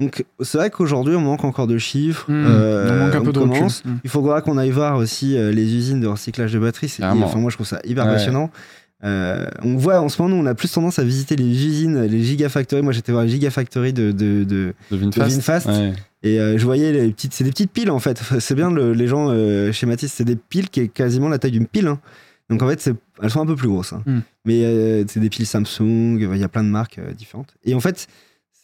[0.00, 2.24] Donc c'est vrai qu'aujourd'hui, on manque encore de chiffres.
[2.28, 2.44] Hmm.
[2.46, 3.66] Euh, on manque un peu de recul.
[3.84, 3.96] Hmm.
[4.02, 6.96] Il faudra qu'on aille voir aussi euh, les usines de recyclage de batteries.
[7.02, 8.12] Enfin, moi, je trouve ça hyper Ouais.
[8.12, 8.50] passionnant.
[9.02, 12.02] Euh, on voit en ce moment, nous, on a plus tendance à visiter les usines,
[12.04, 12.82] les gigafactories.
[12.82, 15.36] Moi, j'étais voir les gigafactories de, de, de- De Vinfast.
[15.36, 15.66] Vinfast.
[15.68, 15.92] Ouais.
[16.22, 18.20] et euh, je voyais les petites, c'est des petites piles en fait.
[18.40, 21.52] C'est bien le- les gens euh, schématisent, c'est des piles qui est quasiment la taille
[21.52, 21.86] d'une pile.
[21.86, 21.98] hein.
[22.50, 22.90] Donc en fait,
[23.22, 23.94] elles sont un peu plus grosses.
[23.94, 24.02] hein.
[24.04, 24.20] Hmm.
[24.44, 26.18] Mais c'est des piles Samsung.
[26.20, 27.54] Il y a plein de marques différentes.
[27.64, 28.06] Et en fait,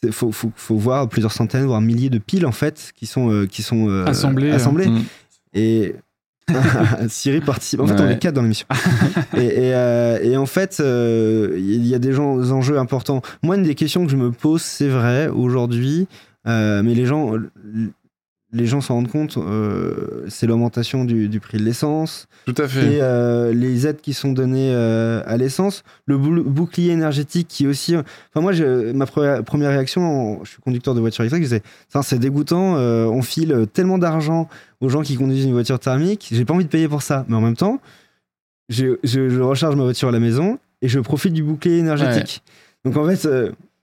[0.03, 3.31] il faut, faut, faut voir plusieurs centaines, voire milliers de piles en fait qui sont,
[3.31, 4.87] euh, qui sont euh, Assemblées, assemblées.
[4.87, 5.03] Mm.
[5.53, 5.95] Et
[7.09, 7.79] Siri participe.
[7.81, 8.13] En fait, on Ouais.
[8.13, 8.67] est quatre dans l'émission.
[9.35, 13.21] et, et, euh, et en fait, euh, il y a des gens, des enjeux importants.
[13.43, 16.07] Moi, une des questions que je me pose, c'est vrai, aujourd'hui,
[16.47, 17.33] euh, mais les gens,
[18.53, 22.67] les gens s'en rendent compte, euh, c'est l'augmentation du, du prix de l'essence, Tout à
[22.67, 22.93] fait.
[22.93, 27.67] et euh, les aides qui sont données euh, à l'essence, le bou- bouclier énergétique qui
[27.67, 27.95] aussi.
[27.97, 30.01] Enfin, moi, je- ma première, première réaction,
[30.39, 31.63] en- je suis conducteur de voiture électrique, je disais,
[32.03, 34.47] c'est dégoûtant, on file tellement d'argent
[34.79, 37.25] aux gens qui conduisent une voiture thermique, j'ai pas envie de payer pour ça.
[37.27, 37.81] Mais en même temps,
[38.69, 42.43] je, je- je recharge ma voiture à la maison et je profite du bouclier énergétique.
[42.85, 43.25] Donc en fait,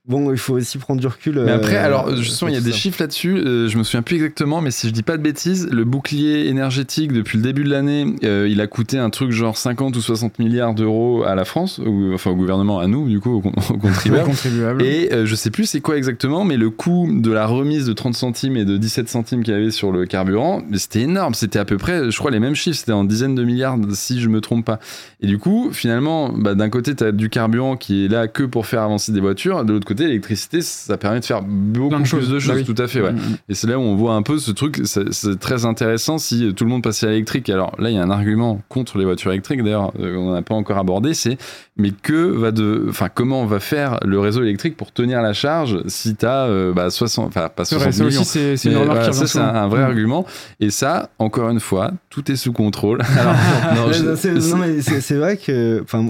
[0.07, 1.39] bon, il faut aussi prendre du recul.
[1.45, 2.77] Mais après, euh, alors justement, il y a des ça.
[2.77, 3.37] chiffres là-dessus.
[3.37, 6.47] euh, je me souviens plus exactement, mais si je dis pas de bêtises, le bouclier
[6.47, 10.01] énergétique depuis le début de l'année, euh, il a coûté un truc genre 50 ou
[10.01, 13.41] 60 milliards d'euros à la France, ou, enfin au gouvernement, à nous, du coup, aux,
[13.41, 14.25] con- aux contribuables.
[14.29, 14.81] contribuable.
[14.83, 17.93] Et euh, je sais plus c'est quoi exactement, mais le coût de la remise de
[17.93, 21.33] 30 centimes et de 17 centimes qu'il y avait sur le carburant, c'était énorme.
[21.33, 22.77] C'était à peu près, je crois, les mêmes chiffres.
[22.77, 24.79] C'était en dizaines de milliards, si je me trompe pas.
[25.21, 28.43] Et du coup, finalement, bah, d'un côté, tu as du carburant qui est là que
[28.43, 29.63] pour faire avancer des voitures.
[29.65, 32.29] De l'autre côté, l'électricité, ça permet de faire beaucoup Plein de plus choses.
[32.29, 32.55] de Bah choses.
[32.57, 32.63] oui.
[32.65, 33.13] Tout à fait, ouais.
[33.13, 33.37] Mm, mm.
[33.49, 36.63] Et c'est là où on voit un peu ce truc, c'est très intéressant si tout
[36.65, 37.49] le monde passait à l'électrique.
[37.49, 40.41] Alors là, il y a un argument contre les voitures électriques, d'ailleurs, euh, on n'a
[40.41, 41.37] pas encore abordé, c'est
[41.77, 45.33] mais que va de, enfin, comment on va faire le réseau électrique pour tenir la
[45.33, 48.21] charge si tu as bah, 60, enfin pas C'est 60 vrai, ça millions.
[48.21, 49.85] aussi, c'est voilà, ça, c'est un, vrai Mm.
[49.85, 50.25] argument.
[50.59, 53.01] Et ça, encore une fois, tout est sous contrôle.
[53.19, 53.33] Alors,
[53.75, 55.81] non, Ouais, je- non, c'est- mais vrai que.
[55.83, 56.09] Enfin,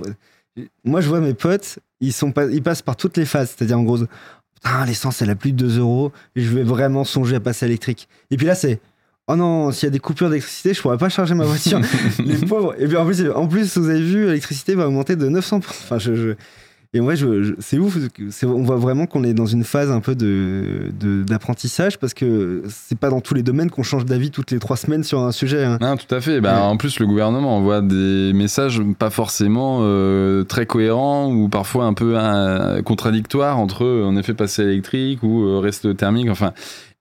[0.85, 3.53] moi, je vois mes potes, ils, sont pas, ils passent par toutes les phases.
[3.55, 3.97] C'est-à-dire, en gros,
[4.55, 6.11] Putain, l'essence, elle a plus de 2 euros.
[6.35, 8.07] et Je vais vraiment songer à passer à l'électrique.
[8.31, 8.79] Et puis là, c'est.
[9.27, 11.79] Oh non, s'il y a des coupures d'électricité, je pourrais pas charger ma voiture.
[12.19, 12.75] les pauvres.
[12.79, 15.55] Et puis en plus, en plus, vous avez vu, l'électricité va augmenter de 900%.
[15.55, 16.15] Enfin, je.
[16.15, 16.33] je-
[16.95, 17.97] Et ouais, je, je- c'est ouf.
[18.43, 22.63] On voit vraiment qu'on est dans une phase un peu de, de- d'apprentissage parce que
[22.69, 25.33] c'est pas dans tous les domaines qu'on change d'avis toutes les trois semaines sur un
[25.33, 25.65] sujet.
[25.65, 25.77] hein.
[25.81, 26.39] Non, tout à fait.
[26.39, 26.61] Bah, Ouais.
[26.61, 31.93] En plus, le gouvernement envoie des messages pas forcément euh, très cohérents ou parfois un
[31.93, 36.29] peu euh, contradictoires entre, euh, en effet, passer à l'électrique ou euh, rester au thermique.
[36.29, 36.53] Enfin,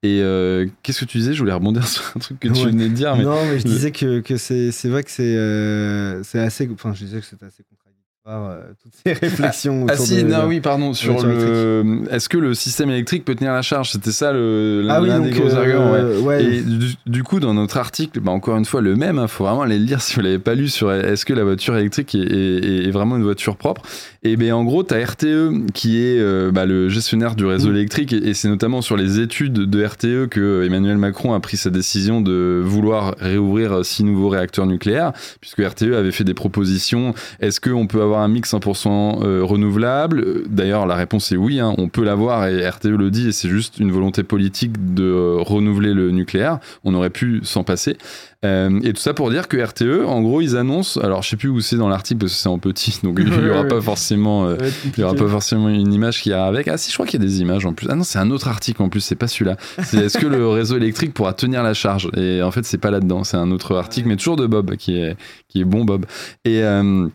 [0.03, 1.35] et euh, qu'est-ce que tu disais?
[1.35, 2.71] Je voulais rebondir sur un truc que tu Ouais.
[2.73, 3.15] venais de dire.
[3.17, 3.23] Mais...
[3.23, 6.69] Non, mais je disais que, que c'est, vrai que c'est, euh, c'est assez.
[6.75, 7.84] Enfin, je disais que c'était assez contradictoire,
[8.27, 9.87] euh, toutes ces réflexions.
[9.89, 12.05] Ah autour si, de- non, oui, pardon, sur le...
[12.11, 13.91] Est-ce que le système électrique peut tenir la charge?
[13.93, 14.83] C'était ça le...
[14.83, 15.99] l'un Ah oui, des gros arguments, ouais.
[15.99, 16.45] euh, ouais.
[16.45, 19.45] Et du, du coup, dans notre article, bah, encore une fois, le même, il faut
[19.45, 22.15] vraiment aller le lire si vous l'avez pas lu sur est-ce que la voiture électrique
[22.15, 23.83] est, est- est vraiment une voiture propre?
[24.23, 27.69] Et bien en gros, tu as RTE qui est euh, bah, le gestionnaire du réseau
[27.71, 27.77] Mm.
[27.77, 31.59] électrique et, et c'est notamment sur les études de RTE que Emmanuel Macron a pris
[31.59, 37.13] sa décision de vouloir réouvrir six nouveaux réacteurs nucléaires, puisque RTE avait fait des propositions.
[37.41, 41.61] Est-ce qu'on peut avoir un mix 100% euh, renouvelable Euh, D'ailleurs, la réponse est oui,
[41.61, 45.05] hein, on peut l'avoir et RTE le dit et c'est juste une volonté politique de
[45.05, 46.59] euh, renouveler le nucléaire.
[46.85, 47.97] On aurait pu s'en passer.
[48.45, 51.37] Euh, et tout ça pour dire que RTE, en gros, ils annoncent, alors je sais
[51.37, 53.63] plus où c'est dans l'article parce que c'est en petit, donc il y Ouais, aura
[53.63, 53.69] ouais.
[53.69, 56.69] pas forcément, il y aura pas forcément une image qui ira avec.
[56.69, 57.87] Ah si, je crois qu'il y a des images en plus.
[57.91, 59.57] Ah non, c'est un autre article en plus, c'est pas celui-là.
[59.83, 62.11] C'est est-ce que le réseau électrique pourra tenir la charge?
[62.19, 64.99] Et en fait, c'est pas là-dedans, c'est un autre article, mais toujours de Bob qui
[64.99, 65.17] est
[65.49, 66.05] qui est bon Bob.
[66.45, 67.09] Et euh,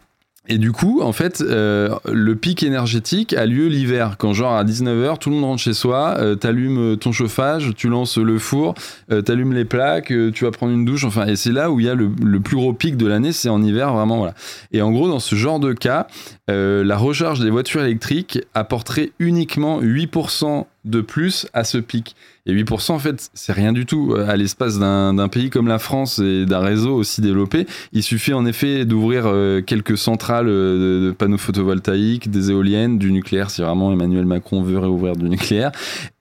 [0.50, 4.64] et du coup, en fait, euh, le pic énergétique a lieu l'hiver, quand genre à
[4.64, 8.74] 19h, tout le monde rentre chez soi, euh, t'allumes ton chauffage, tu lances le four,
[9.12, 11.80] euh, t'allumes les plaques, euh, tu vas prendre une douche, enfin, et c'est là où
[11.80, 14.34] il y a le, le plus gros pic de l'année, c'est en hiver, vraiment, voilà.
[14.72, 16.08] Et en gros, dans ce genre de cas,
[16.50, 22.16] euh, la recharge des voitures électriques apporterait uniquement 8% de plus à ce pic.
[22.50, 24.16] Et 8%, en fait, c'est rien du tout.
[24.28, 28.46] À l'espace d'un pays comme la France et d'un réseau aussi développé, il suffit en
[28.46, 33.92] effet d'ouvrir euh, quelques centrales euh, de, panneaux photovoltaïques, des éoliennes, du nucléaire, si vraiment
[33.92, 35.72] Emmanuel Macron veut réouvrir du nucléaire.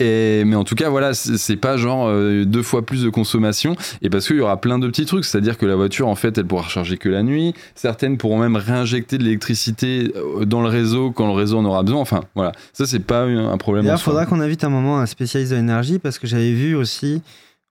[0.01, 3.75] Et, mais en tout cas, voilà, c'est pas genre euh, deux fois plus de consommation.
[4.03, 6.37] Et parce qu'il y aura plein de petits trucs, c'est-à-dire que la voiture, en fait,
[6.37, 7.55] elle pourra recharger que la nuit.
[7.75, 11.83] Certaines pourront même réinjecter de l'électricité euh, dans le réseau quand le réseau en aura
[11.83, 12.01] besoin.
[12.01, 13.87] Enfin, voilà, ça, c'est pas un problème.
[13.91, 17.15] il faudra qu'on invite un moment un spécialiste de l'énergie parce que j'avais vu aussi,
[17.17, 17.23] il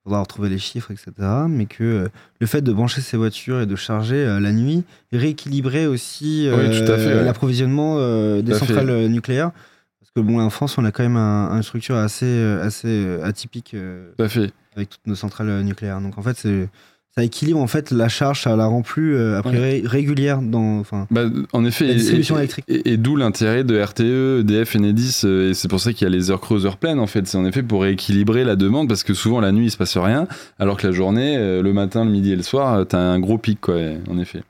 [0.03, 1.11] faudra retrouver les chiffres, etc.,
[1.49, 2.07] mais que euh,
[2.39, 6.57] le fait de brancher ses voitures et de charger euh, la nuit rééquilibrait aussi Oui,
[6.57, 7.23] ouais.
[7.23, 8.59] l'approvisionnement euh, des fait.
[8.59, 9.51] centrales euh, nucléaires.
[9.99, 12.87] Parce que bon, en France, on a quand même un- une structure assez, euh, assez
[12.87, 14.51] euh, atypique euh, Tout à fait.
[14.75, 15.99] avec toutes nos centrales euh, nucléaires.
[16.01, 16.69] Donc en fait, c'est-
[17.17, 20.77] ça équilibre en fait la charge, ça la rend plus euh, après régulière dans.
[20.79, 22.65] Enfin, Bah, en effet, La distribution et, électrique.
[22.67, 26.11] et- et d'où l'intérêt de RTE, EDF, Enedis, euh, et c'est pour ça qu'il y
[26.11, 27.25] a les heures creuses, heures pleines, en fait.
[27.27, 29.97] C'est en effet pour rééquilibrer la demande, parce que souvent la nuit, il se passe
[29.97, 30.27] rien,
[30.59, 33.19] alors que la journée, euh, le matin, le midi et le soir, euh, t'as un
[33.19, 33.75] gros pic, quoi,
[34.09, 34.43] en effet.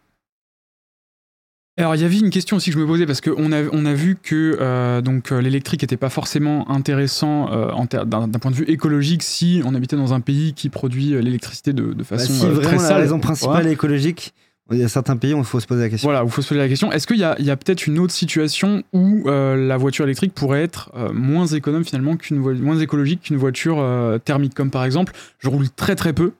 [1.79, 3.85] Alors il y avait une question aussi que je me posais parce qu'on a, on
[3.85, 8.27] a vu que euh, donc euh, l'électrique n'était pas forcément intéressant euh, en ter- d'un
[8.27, 11.83] d'un point de vue écologique si on habitait dans un pays qui produit l'électricité de,
[11.93, 13.01] de Bah, façon si euh, très vraiment la sale.
[13.01, 14.33] raison principale est écologique,
[14.71, 16.09] il y a certains pays où il faut se poser la question.
[16.09, 16.91] Voilà, il faut se poser la question.
[16.91, 20.33] Est-ce qu'il y a, il y a peut-être une autre situation où la voiture électrique
[20.33, 23.77] pourrait être moins économe finalement qu'une vo- moins écologique qu'une voiture
[24.25, 24.55] thermique?
[24.55, 26.33] Comme par exemple, je roule très très peu.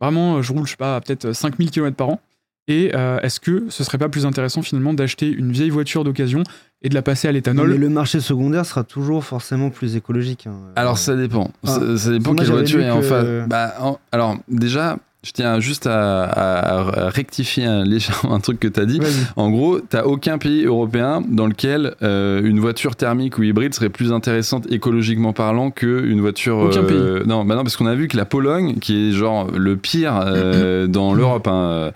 [0.00, 2.20] Vraiment, je roule, je sais pas, peut-être 5000 km par an.
[2.68, 6.42] Et euh, est-ce que ce serait pas plus intéressant finalement d'acheter une vieille voiture d'occasion
[6.82, 10.46] et de la passer à l'éthanol Mais le marché secondaire sera toujours forcément plus écologique.
[10.46, 10.52] hein.
[10.76, 11.50] Alors ça dépend.
[11.66, 13.48] Ah, ça, ça dépend quelle voiture est en que- face.
[13.48, 14.98] Bah, en- alors déjà,
[15.28, 18.98] je tiens juste à, à- à rectifier un, légèrement un truc que tu as dit.
[19.36, 23.90] En gros, t'as aucun pays européen dans lequel euh, une voiture thermique ou hybride serait
[23.90, 26.56] plus intéressante écologiquement parlant qu'une voiture.
[26.58, 29.50] Aucun euh, Non, bah non, parce qu'on a vu que la Pologne, qui est genre
[29.54, 31.90] le pire euh, dans l'Europe, hein,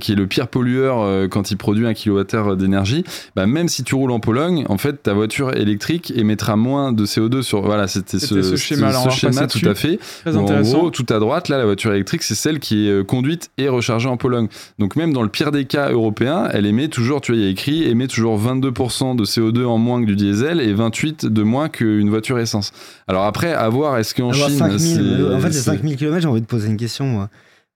[0.00, 3.04] qui est le pire pollueur quand il produit un kilowattheure d'énergie,
[3.34, 7.06] bah même si tu roules en Pologne, en fait, ta voiture électrique émettra moins de
[7.06, 7.62] CO2 sur.
[7.62, 9.98] Voilà, c'était ce, ce schéma-là, on va schéma tout à fait.
[10.22, 10.78] Très Où, en intéressant.
[10.78, 13.68] gros, tout à droite, là, la voiture électrique, c'est celle qui est euh, conduite et
[13.68, 14.48] rechargée en Pologne.
[14.78, 17.46] Donc même dans le pire des cas européens, elle émet toujours, tu vois, il y
[17.46, 21.42] a écrit, émet toujours 22% de CO2 en moins que du diesel et 28 de
[21.42, 22.72] moins qu'une voiture essence.
[23.08, 25.96] Alors après, à voir, est-ce qu'en Chine, 5000, c'est- euh, en fait, c'est c'est- 5000
[25.96, 27.30] km, j'ai envie de poser une question, moi.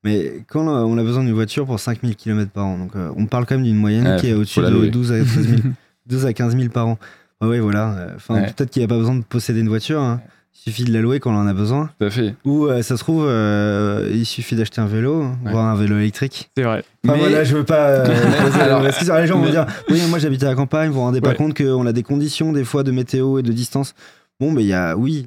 [0.05, 3.11] Mais quand euh, on a besoin d'une voiture pour 5000 km par an, donc euh,
[3.17, 4.91] on parle quand même d'une moyenne Ouais, qui est au-dessus de louer.
[4.91, 5.61] 12 à, 13 000
[6.07, 6.99] 12 à 15 000 par an.
[7.41, 8.09] Ah ouais, voilà.
[8.17, 8.47] Enfin, Ouais.
[8.47, 10.01] peut-être qu'il n'y a pas besoin de posséder une voiture.
[10.01, 10.21] hein.
[10.67, 11.89] Il suffit de la louer quand on en a besoin.
[11.99, 12.35] Tout à fait.
[12.45, 15.51] Ou euh, ça se trouve, euh, il suffit d'acheter un vélo, Ouais.
[15.53, 16.51] voire un vélo électrique.
[16.57, 16.83] C'est vrai.
[17.05, 17.89] Enfin, Mais- voilà, je veux pas.
[17.89, 18.07] euh,
[18.61, 21.35] Alors, les gens vont dire Oui, moi j'habite à la campagne, vous vous rendez pas
[21.35, 23.95] compte qu'on a des conditions, des fois, de météo et de distance.
[24.41, 24.97] Bon, mais il y a.
[24.97, 25.27] Oui,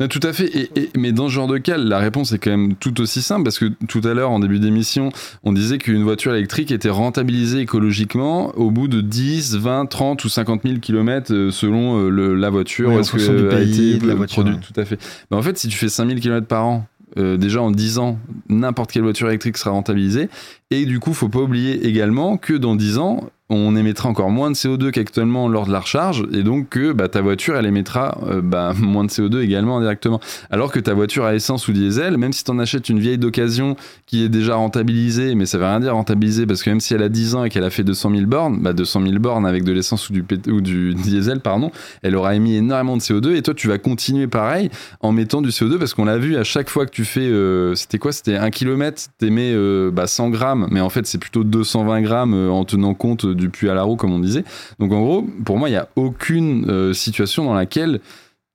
[0.00, 0.46] Non, Tout à fait.
[0.56, 3.20] Et, et- mais dans ce genre de cas, la réponse est quand même tout aussi
[3.20, 5.10] simple parce que tout à l'heure, en début d'émission,
[5.42, 10.28] on disait qu'une voiture électrique était rentabilisée écologiquement au bout de 10, 20, 30 ou
[10.28, 12.90] 50 000 km selon euh, le- la voiture.
[12.90, 14.72] Ouais, en fonction que du a pays, été de la voiture, produite ouais.
[14.72, 14.98] Tout à fait.
[15.30, 16.86] Mais en fait, si tu fais 5000 km par an,
[17.16, 18.18] euh, déjà en 10 ans,
[18.48, 20.28] n'importe quelle voiture électrique sera rentabilisée.
[20.70, 24.50] Et du coup, faut pas oublier également que dans 10 ans, on émettra encore moins
[24.50, 28.18] de CO2 qu'actuellement lors de la recharge, et donc que bah, ta voiture, elle émettra
[28.26, 30.20] euh, bah, moins de CO2 également indirectement.
[30.50, 33.18] Alors que ta voiture à essence ou diesel, même si tu en achètes une vieille
[33.18, 33.76] d'occasion
[34.06, 37.02] qui est déjà rentabilisée, mais ça veut rien dire rentabilisée, parce que même si elle
[37.02, 39.64] a 10 ans et qu'elle a fait 200 000 bornes, bah 200 000 bornes avec
[39.64, 41.70] de l'essence ou du, ou du diesel, pardon,
[42.02, 44.70] elle aura émis énormément de CO2, et toi, tu vas continuer pareil
[45.00, 47.74] en mettant du CO2, parce qu'on l'a vu à chaque fois que tu fais, euh,
[47.74, 48.12] c'était quoi?
[48.12, 52.34] C'était 1 km, t'émets euh, bah, 100 grammes, mais en fait, c'est plutôt 220 grammes
[52.34, 54.44] euh, en tenant compte du puits à la roue, comme on disait.
[54.78, 58.00] Donc en gros, pour moi, il n'y a aucune euh, situation dans laquelle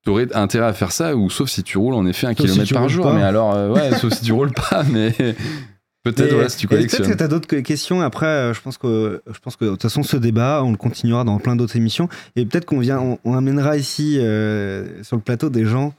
[0.04, 2.46] tu aurais intérêt à faire ça, ou sauf si tu roules en effet un Sauf
[2.46, 3.06] kilomètre par jour.
[3.06, 3.14] pas.
[3.14, 5.12] Mais alors, euh, ouais, sauf si tu roules pas, mais
[6.04, 8.02] peut-être voilà, si tu Peut-être que tu as d'autres que- questions.
[8.02, 10.78] Après, euh, je pense que, je pense que de toute façon, ce débat, on le
[10.78, 12.10] continuera dans plein d'autres émissions.
[12.36, 15.94] Et peut-être qu'on vient, on, on amènera ici euh, sur le plateau des gens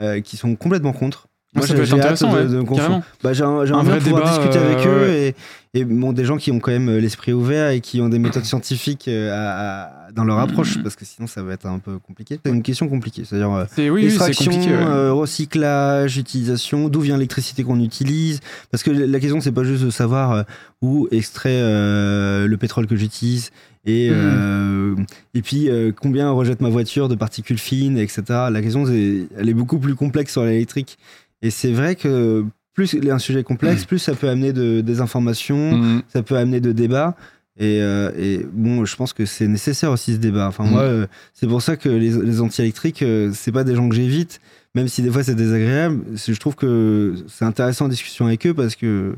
[0.00, 1.28] euh, qui sont complètement contre.
[1.56, 3.02] Ah, ça j'ai- peut être intéressant, de- carrément.
[3.22, 5.34] Bah, j'ai un- Un envie vrai de pouvoir débat, discuter avec euh, eux et,
[5.74, 8.18] et bon, des gens qui ont quand même euh, l'esprit ouvert et qui ont des
[8.18, 11.78] méthodes scientifiques euh, à- à- dans leur approche, parce que sinon ça va être un
[11.80, 12.38] peu compliqué.
[12.44, 14.72] C'est une question compliquée, c'est-à-dire C'est oui, extraction, compliqué.
[14.72, 14.80] ouais.
[14.82, 18.40] euh, recyclage, utilisation, d'où vient l'électricité qu'on utilise.
[18.70, 20.44] Parce que la question, c'est pas juste de savoir
[20.82, 23.50] où extrait euh, le pétrole que j'utilise
[23.86, 24.94] et, euh,
[25.34, 25.68] et puis
[26.00, 28.22] combien rejette ma voiture de particules fines, etc.
[28.50, 30.96] La question, elle est beaucoup plus complexe sur l'électrique.
[31.44, 35.76] Et c'est vrai que plus un sujet complexe, plus ça peut amener de, des informations,
[35.78, 36.02] Mhm.
[36.08, 37.14] ça peut amener de débats.
[37.56, 40.48] Et, euh, et bon, je pense que c'est nécessaire aussi ce débat.
[40.48, 40.88] Enfin, moi, Mhm.
[40.88, 44.40] euh, c'est pour ça que les, les anti-électriques, euh, c'est pas des gens que j'évite,
[44.74, 46.00] même si des fois c'est désagréable.
[46.16, 49.14] Je trouve que c'est intéressant en discussion avec eux parce que,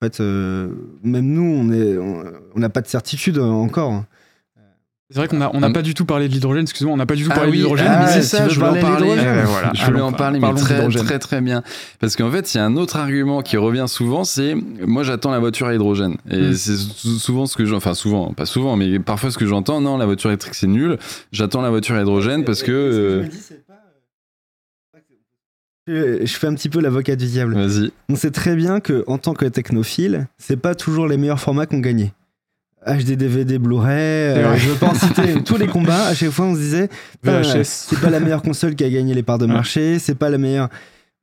[0.00, 0.68] en fait, euh,
[1.02, 2.22] même nous, on est, on
[2.54, 4.04] on n'a pas de certitude encore.
[5.08, 5.10] Hein.
[5.10, 6.98] C'est vrai qu'on a, on n'a Ah, pas du tout parlé de l'hydrogène, excusez-moi, on
[6.98, 7.86] n'a pas du tout Ah parlé oui, de l'hydrogène.
[7.88, 9.14] ah, mais c'est ça, je voulais en parler
[9.46, 11.62] voilà, je voulais en parler, mais très, très très bien.
[11.98, 14.54] Parce qu'en fait, il y a un autre argument qui revient souvent, c'est
[14.86, 16.16] moi j'attends la voiture à hydrogène.
[16.30, 16.54] Et Mm.
[16.54, 19.80] c'est sou- souvent ce que j'entends, enfin souvent, pas souvent, mais parfois ce que j'entends,
[19.80, 20.98] non, la voiture électrique c'est nul,
[21.32, 22.72] j'attends la voiture à hydrogène parce que...
[22.72, 23.24] euh,
[25.86, 27.54] Je je fais un petit peu l'avocat du diable.
[27.54, 27.90] Vas-y.
[28.10, 31.64] On sait très bien que en tant que technophile, c'est pas toujours les meilleurs formats
[31.64, 32.12] qu'on gagnait.
[32.86, 36.06] HD, DVD, Blu-ray, euh, je veux pas en citer tous les combats.
[36.06, 36.88] À chaque fois, on se disait,
[37.64, 40.38] c'est pas la meilleure console qui a gagné les parts de marché, c'est pas la
[40.38, 40.68] meilleure.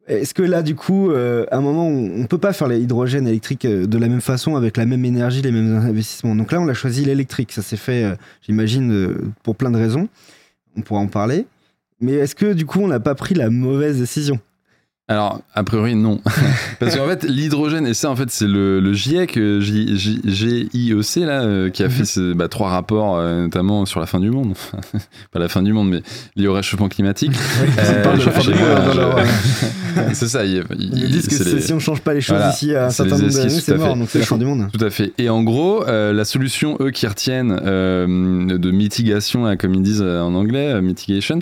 [0.08, 3.28] Est-ce que là, du coup, euh, à un moment, on, peut pas faire les hydrogènes
[3.28, 6.36] électriques euh, de la même façon, avec la même énergie, les mêmes investissements?
[6.36, 7.52] Donc là, on a choisi l'électrique.
[7.52, 10.08] Ça s'est fait, euh, j'imagine, pour plein de raisons.
[10.78, 11.48] On pourra en parler.
[12.02, 14.40] Mais est-ce que, du coup, on n'a pas pris la mauvaise décision?
[15.08, 16.20] Alors, a priori, non.
[16.80, 19.96] Parce qu'en fait, l'hydrogène, et ça, en fait, c'est le, le GIEC, J-
[20.26, 24.20] GIEC, là, euh, qui a fait ce- bah, trois rapports, euh, notamment sur la fin
[24.20, 24.52] du monde.
[24.54, 24.80] Enfin,
[25.32, 26.02] pas la fin du monde, mais
[26.36, 27.34] lié au réchauffement climatique.
[30.14, 30.44] C'est ça.
[30.44, 32.86] il- il- Ils disent que les- si on change pas les choses Voilà, ici à
[32.88, 34.00] un certain nombre d'années, c'est mort, fait.
[34.00, 34.68] donc c'est la fin du monde.
[34.74, 35.14] Tout à fait.
[35.20, 40.02] Et en gros, euh, la solution, eux, qui retiennent de mitigation, là, comme ils disent
[40.02, 41.40] en anglais, mitigation,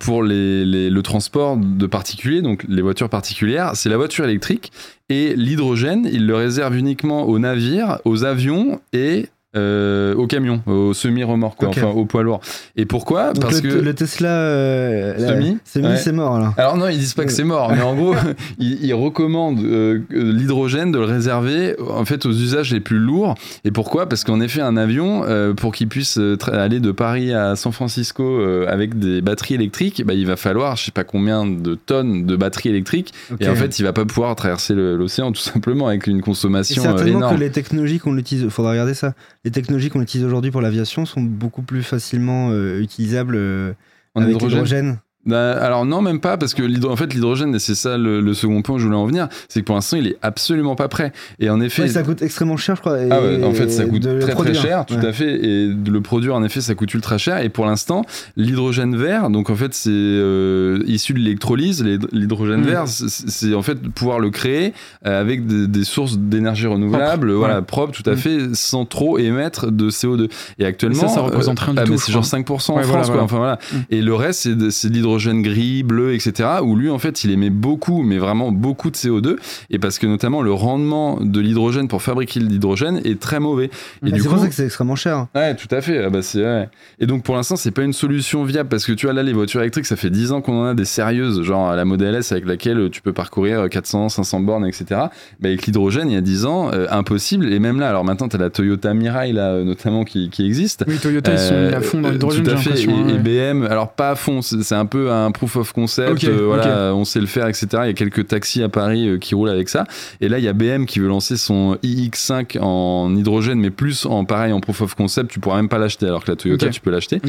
[0.00, 4.72] pour les, les- le transport de particuliers, donc les voitures particulières, c'est la voiture électrique.
[5.08, 9.26] Et l'hydrogène, ils le réservent uniquement aux navires, aux avions et
[9.56, 11.78] euh, aux camions, aux semi-remorques, quoi, Ok.
[11.78, 12.40] enfin aux poids lourds.
[12.76, 13.78] Et pourquoi Donc Parce le, que...
[13.78, 15.96] le Tesla euh, Semi semi, Ouais.
[15.96, 16.54] c'est mort là.
[16.56, 18.14] Alors non, ils disent pas que c'est mort, mais en gros,
[18.58, 22.98] ils, ils recommandent euh, euh, l'hydrogène de le réserver en fait aux usages les plus
[22.98, 23.34] lourds.
[23.64, 27.32] Et pourquoi Parce qu'en effet, un avion, euh, pour qu'il puisse euh, aller de Paris
[27.32, 31.04] à San Francisco euh, avec des batteries électriques, bah, il va falloir, je sais pas
[31.04, 33.12] combien de tonnes de batteries électriques.
[33.40, 36.82] Et en fait, il va pas pouvoir traverser l'océan tout simplement avec une Et consommation
[36.82, 37.36] euh, certainement énorme.
[37.36, 39.14] que les technologies qu'on utilise, faudra regarder ça.
[39.44, 43.74] Les technologies qu'on utilise aujourd'hui pour l'aviation sont beaucoup plus facilement euh, utilisables euh,
[44.14, 44.98] En avec hydrogène l'hydrogène.
[45.26, 48.20] Bah, alors non, même pas, parce que l'hydro- en fait, l'hydrogène, et c'est ça le,
[48.20, 50.74] le second point où je voulais en venir, c'est que pour l'instant, il est absolument
[50.76, 51.12] pas prêt.
[51.40, 53.00] Et en effet, Ouais, ça coûte extrêmement cher, je crois.
[53.00, 54.54] et- Ah ouais, en fait, ça coûte très produire.
[54.60, 55.06] très cher, tout Ouais.
[55.06, 55.44] à fait.
[55.44, 57.38] Et de le produire, en effet, ça coûte ultra cher.
[57.42, 58.04] Et pour l'instant,
[58.36, 61.82] l'hydrogène vert, donc en fait, c'est euh, issu de l'électrolyse.
[61.82, 62.66] L'hyd- L'hydrogène Mhm.
[62.66, 64.72] vert, c'est- en fait pouvoir le créer
[65.06, 68.18] euh, avec des, des sources d'énergie renouvelable, Propre, voilà, propre, tout à Mhm.
[68.18, 70.28] fait, sans trop émettre de CO2.
[70.58, 72.38] Et actuellement, ça, ça représente rien du ah, tout, c'est genre crois.
[72.38, 73.22] 5% en France, voilà, quoi.
[73.22, 73.58] Enfin voilà.
[73.72, 73.82] Mhm.
[73.90, 76.48] Et le reste, c'est de, c'est gris, bleu, etc.
[76.62, 79.36] Où lui, en fait, il émet beaucoup, mais vraiment beaucoup de CO2.
[79.70, 83.66] Et parce que notamment, le rendement de l'hydrogène pour fabriquer de l'hydrogène est très mauvais.
[83.66, 83.70] Et
[84.04, 85.26] Ah, du c'est coup, pour ça que c'est extrêmement cher.
[85.34, 86.04] Ouais, tout à fait.
[86.04, 86.68] Ah bah c'est ouais.
[87.00, 89.32] Et donc pour l'instant, c'est pas une solution viable parce que tu vois là les
[89.32, 92.32] voitures électriques, ça fait 10 ans qu'on en a des sérieuses, genre la Model S
[92.32, 94.84] avec laquelle tu peux parcourir 400, 500 bornes, etc.
[94.90, 95.08] Bah,
[95.44, 97.52] avec l'hydrogène, il y a 10 ans, euh, impossible.
[97.52, 100.44] Et même là, alors maintenant, tu as la Toyota Mirai là euh, notamment qui, qui
[100.46, 100.84] existe.
[100.88, 102.82] Oui, Toyota, ils sont mis à fond dans Euh, l'hydrogène, tout à fait.
[102.82, 103.18] Et, hein, et.
[103.18, 106.08] BM, alors pas à fond, c'est c'est un peu un proof of concept.
[106.30, 107.66] Euh, voilà, on sait le faire, etc.
[107.82, 109.84] Il y a quelques taxis à Paris euh, qui roulent avec ça.
[110.20, 114.06] Et là, il y a BM qui veut lancer son iX5 en hydrogène, mais plus
[114.06, 115.30] en pareil en proof of concept.
[115.30, 117.20] Tu pourras même pas l'acheter, alors que la Toyota, tu peux l'acheter.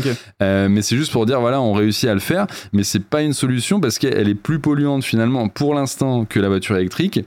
[0.41, 3.21] Euh, mais c'est juste pour dire, voilà, on réussit à le faire, mais c'est pas
[3.21, 7.19] une solution parce qu'elle est plus polluante finalement pour l'instant que la voiture électrique.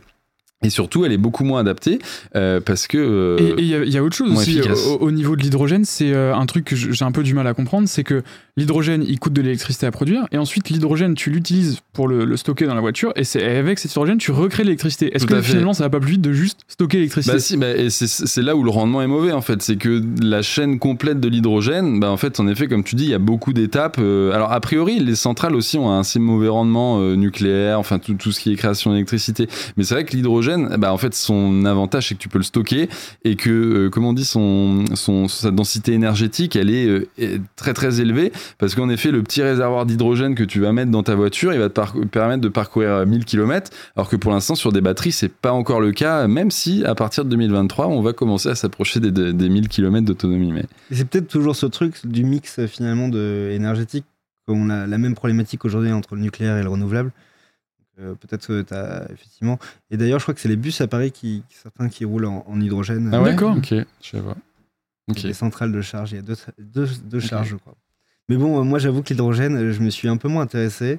[0.64, 2.00] Et surtout, elle est beaucoup moins adaptée
[2.34, 2.98] euh, parce que.
[2.98, 5.42] euh, Et il y, a- il y a autre chose aussi au, au niveau de
[5.42, 8.24] l'hydrogène, c'est euh, un truc que j'ai un peu du mal à comprendre, c'est que
[8.58, 12.36] l'hydrogène il coûte de l'électricité à produire et ensuite l'hydrogène tu l'utilises pour le, le
[12.36, 15.14] stocker dans la voiture et c'est avec cet hydrogène tu recrées l'électricité.
[15.14, 15.42] Est-ce que fait.
[15.50, 18.42] finalement ça va pas plus vite de juste stocker l'électricité Bah si, bah, et c'est-
[18.42, 19.62] là où le rendement est mauvais en fait.
[19.62, 23.04] C'est que la chaîne complète de l'hydrogène, bah en fait, en effet, comme tu dis,
[23.04, 23.96] il y a beaucoup d'étapes.
[23.98, 27.98] euh, alors a priori, les centrales aussi ont un assez mauvais rendement euh, nucléaire, enfin
[27.98, 29.48] tout, tout ce qui est création d'électricité.
[29.76, 32.44] Mais c'est vrai que l'hydrogène, bah en fait, son avantage c'est que tu peux le
[32.44, 32.88] stocker
[33.24, 37.40] et que, euh, comment on dit, son, son sa densité énergétique, elle est, euh, est
[37.56, 41.02] très très élevée parce qu'en effet, le petit réservoir d'hydrogène que tu vas mettre dans
[41.02, 44.32] ta voiture, il va te par- permettre de parcourir euh, 1000 km, alors que pour
[44.32, 47.86] l'instant sur des batteries, c'est pas encore le cas, même si à partir de 2023,
[47.88, 50.52] on va commencer à s'approcher des, des, des 1000 km d'autonomie.
[50.52, 54.04] Mais Et c'est peut-être toujours ce truc du mix euh, finalement de énergétique.
[54.50, 57.12] On a la même problématique aujourd'hui entre le nucléaire et le renouvelable.
[58.00, 59.58] Euh, peut-être que tu as effectivement.
[59.90, 62.44] Et d'ailleurs, je crois que c'est les bus à Paris qui, certains qui roulent en,
[62.48, 63.08] en hydrogène.
[63.14, 63.56] ouais D'accord.
[63.56, 64.36] Ok, je sais pas.
[65.28, 67.74] Des centrales de charge, il y a deux, deux, deux charges, je crois.
[68.28, 70.98] Mais bon, euh, moi j'avoue que l'hydrogène, euh, je me suis un peu moins intéressé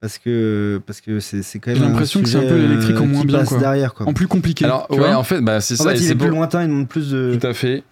[0.00, 2.60] parce que parce que c'est c'est quand même J'ai l'impression que c'est un peu sujet,
[2.68, 3.58] l'électrique en euh, moins qui bien, passe quoi.
[3.58, 4.08] derrière quoi.
[4.08, 4.64] En plus compliqué.
[4.64, 5.90] Alors, tu ouais, vois en fait, bah, c'est ça.
[5.90, 7.36] fait, il c'est est plus pour- lointain, il demande plus de.
[7.38, 7.82] Tout à fait.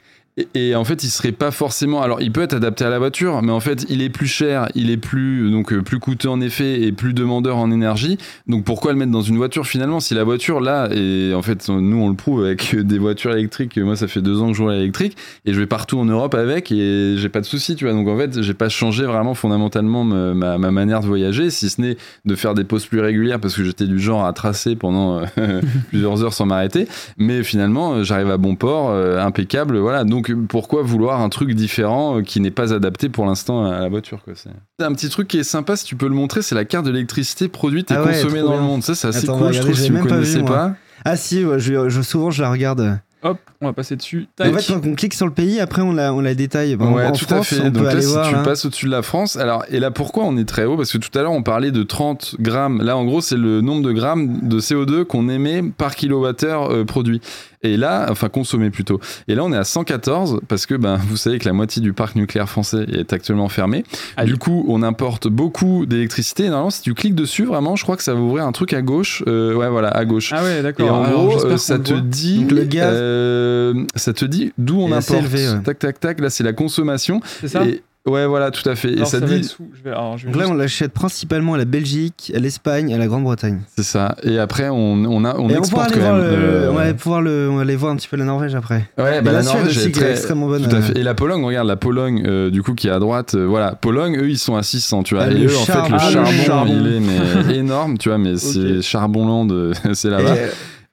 [0.55, 2.03] Et, en fait, il serait pas forcément.
[2.03, 4.69] Alors, il peut être adapté à la voiture, mais en fait, il est plus cher,
[4.75, 8.17] il est plus donc euh, plus coûteux en effet et plus demandeur en énergie.
[8.47, 11.69] Donc, pourquoi le mettre dans une voiture finalement Si la voiture là, et en fait,
[11.69, 13.77] nous on le prouve avec des voitures électriques.
[13.77, 16.05] Moi, ça fait deux ans que je roule à l'électrique et je vais partout en
[16.05, 17.93] Europe avec et j'ai pas de soucis, tu vois.
[17.93, 21.69] Donc, en fait, j'ai pas changé vraiment fondamentalement me- ma, ma manière de voyager, si
[21.69, 24.77] ce n'est de faire des pauses plus régulières parce que j'étais du genre à tracer
[24.77, 26.87] pendant euh, plusieurs heures sans m'arrêter.
[27.19, 29.77] Mais finalement, euh, j'arrive à bon port, impeccable.
[29.79, 30.05] Voilà.
[30.05, 33.89] Donc, pourquoi vouloir un truc différent euh, qui n'est pas adapté pour l'instant à la
[33.89, 34.51] voiture quoi, c'est...
[34.85, 36.91] Un petit truc qui est sympa, si tu peux le montrer, c'est la carte de
[36.91, 38.83] l'électricité produite et Ah ouais, consommée dans le monde.
[38.83, 40.75] Ça, c'est assez Attends, cool, je trouve, si vous même pas vu, connaissez pas.
[41.05, 42.99] Ah si, ouais, je, je- souvent je la regarde.
[43.23, 44.29] Hop, on va passer dessus.
[44.41, 46.75] En fait, quand on clique sur le pays, après on la, on la détaille.
[46.77, 47.61] Bon, ouais, en tout France, à fait.
[47.61, 48.27] on Donc peut là, aller si voir.
[48.27, 48.43] tu là.
[48.43, 50.79] passes au-dessus de la France, alors et là pourquoi on est très haut?
[50.79, 52.81] Parce que tout à l'heure on parlait de 30 grammes.
[52.81, 56.85] Là, en gros, c'est le nombre de grammes de CO2 qu'on émet par kilowattheure euh,
[56.87, 57.21] produit.
[57.63, 59.01] Et là, enfin consommer plutôt.
[59.29, 61.93] Et là, on est à 114 parce que ben, vous savez que la moitié du
[61.93, 63.85] parc nucléaire français est actuellement fermé.
[64.25, 66.45] Du coup, on importe beaucoup d'électricité.
[66.45, 68.73] Et Normalement, si tu cliques dessus, vraiment, je crois que ça va ouvrir un truc
[68.73, 69.23] à gauche.
[69.27, 70.33] Euh, ouais, voilà, à gauche.
[70.35, 70.87] Ah ouais, d'accord.
[70.87, 74.53] Et en Alors, gros, euh, ça te dit, Donc, le gaz- euh, ça te dit
[74.57, 75.11] d'où on importe.
[75.21, 75.61] élevé, ouais.
[75.63, 76.21] Tac, tac, tac.
[76.21, 77.21] Là, c'est la consommation.
[77.41, 77.65] C'est ça?
[77.67, 78.89] Et, ouais, voilà, tout à fait.
[78.95, 80.59] Alors, et ça, va dit, sous- je vais- alors, je vais Donc là, juste- on
[80.59, 83.61] l'achète principalement à la Belgique, à l'Espagne, à la Grande-Bretagne.
[83.77, 84.17] c'est ça.
[84.23, 84.75] Et après, on,
[85.05, 86.23] on a, on Et on va exporte aller quand voir même.
[86.31, 88.55] le- euh, on va pouvoir le, on va aller voir un petit peu la Norvège
[88.55, 88.89] après.
[88.99, 90.63] Ouais, Et bah, la la Suède Norvège aussi, est très, extrêmement bonne.
[90.69, 90.83] Tout à euh.
[90.83, 90.99] fait.
[90.99, 93.73] Et la Pologne, regarde, la Pologne, euh, du coup, qui est à droite, euh, voilà.
[93.75, 95.25] Pologne, eux, ils sont à 600, tu vois.
[95.25, 96.73] Ah, et le eux, en fait, le Ah, le charbon, charbon.
[96.73, 97.01] il est
[97.47, 99.49] mais, énorme, tu vois, mais c'est Charbonland,
[99.95, 100.35] c'est Et, là-bas.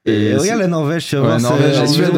[0.07, 1.39] Et Et regarde la Norvège, tu vas Ouais, voir,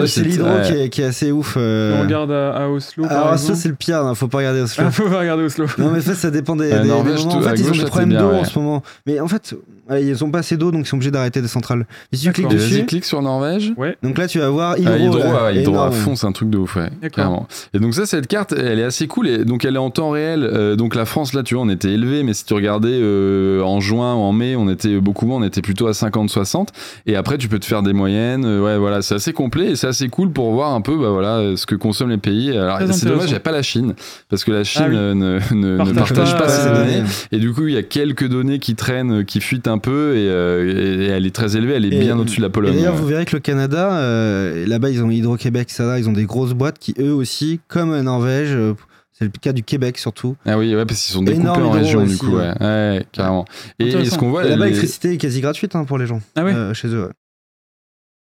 [0.07, 0.61] c'est- l'hydro- ouais.
[0.65, 1.55] qui, est, qui est assez ouf.
[1.57, 1.97] euh.
[1.97, 3.03] On regarde à, à Oslo.
[3.05, 3.59] par Alors ça exemple.
[3.59, 4.83] c'est le pire, hein, faut pas regarder Oslo.
[4.87, 5.65] Ah, faut pas regarder Oslo.
[5.77, 8.39] Non mais ça, ça dépend des, Norvège, En fait, ils ont des problèmes d'eau ouais.
[8.39, 8.83] en ce moment.
[9.05, 9.55] Mais en fait,
[9.99, 11.85] ils ont pas assez d'eau, donc ils sont obligés d'arrêter des centrales.
[12.13, 13.73] Et si tu cliques dessus, clique sur Norvège.
[14.03, 14.93] donc là tu vas voir hydro.
[14.93, 17.47] Ah, hydro, là, ouais, hydro à fond, c'est un truc de ouf, ouais, clairement.
[17.73, 19.27] Et donc ça, cette carte, elle est assez cool.
[19.27, 20.43] Et donc elle est en temps réel.
[20.43, 23.61] Euh, donc la France, là, tu vois, on était élevé, mais si tu regardais euh,
[23.63, 26.67] en juin ou en mai, on était beaucoup moins, on était plutôt à 50-60.
[27.07, 28.45] Et après, tu peux te faire des moyennes.
[28.45, 31.09] Euh, ouais, voilà, c'est assez complet et c'est assez cool pour voir un peu, bah
[31.09, 32.51] voilà, ce que consomment les pays.
[32.57, 33.93] Alors c'est dommage, il n'y a pas la Chine,
[34.29, 34.95] parce que la Chine Ah oui.
[34.97, 37.03] euh, ne, Partage pas, pas ses euh, données.
[37.31, 40.15] Et du coup, il y a quelques données qui traînent, euh, qui fuitent un peu,
[40.15, 42.49] et, euh, et- et elle est très élevée, elle est Et- bien au-dessus de la
[42.49, 42.73] Pologne.
[42.75, 42.99] d'ailleurs, ouais.
[43.01, 46.53] vous verrez que le Canada, euh, là-bas, ils ont Hydro-Québec, ça, ils ont des grosses
[46.53, 48.73] boîtes qui, eux aussi, comme la Norvège, euh,
[49.11, 50.37] c'est le cas du Québec surtout.
[50.45, 52.51] Ah oui, ouais, parce qu'ils sont découpés Énorme en régions, du coup, ouais.
[52.59, 53.43] ouais, ouais, carrément.
[53.77, 56.41] Et, ce qu'on voit, là-bas, les- l'électricité est quasi gratuite hein, pour les gens Ah
[56.43, 57.09] euh, chez eux.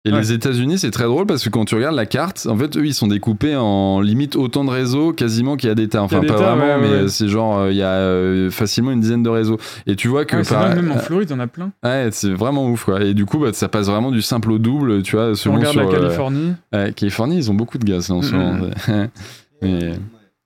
[0.06, 0.18] Et Ouais.
[0.20, 2.86] les États-Unis, c'est très drôle parce que quand tu regardes la carte, en fait, eux,
[2.86, 6.00] ils sont découpés en limite autant de réseaux quasiment qu'il y a d'États.
[6.02, 9.00] Enfin, pas vraiment, ouais, mais ouais, c'est genre, euh, il y a euh, facilement une
[9.00, 9.58] dizaine de réseaux.
[9.88, 11.72] Et tu vois que par- vrai, même en Floride, il y en a plein.
[11.82, 13.02] Ouais, c'est vraiment ouf, quoi.
[13.02, 15.52] Et du coup, bah, ça passe vraiment du simple au double, tu vois, Si on
[15.52, 15.82] selon regarde sur.
[15.82, 16.52] la euh, Californie.
[16.72, 18.38] ouais, Californie, ils ont beaucoup de gaz, là, en ce Mhm.
[18.38, 18.70] moment.
[19.62, 19.92] Mais-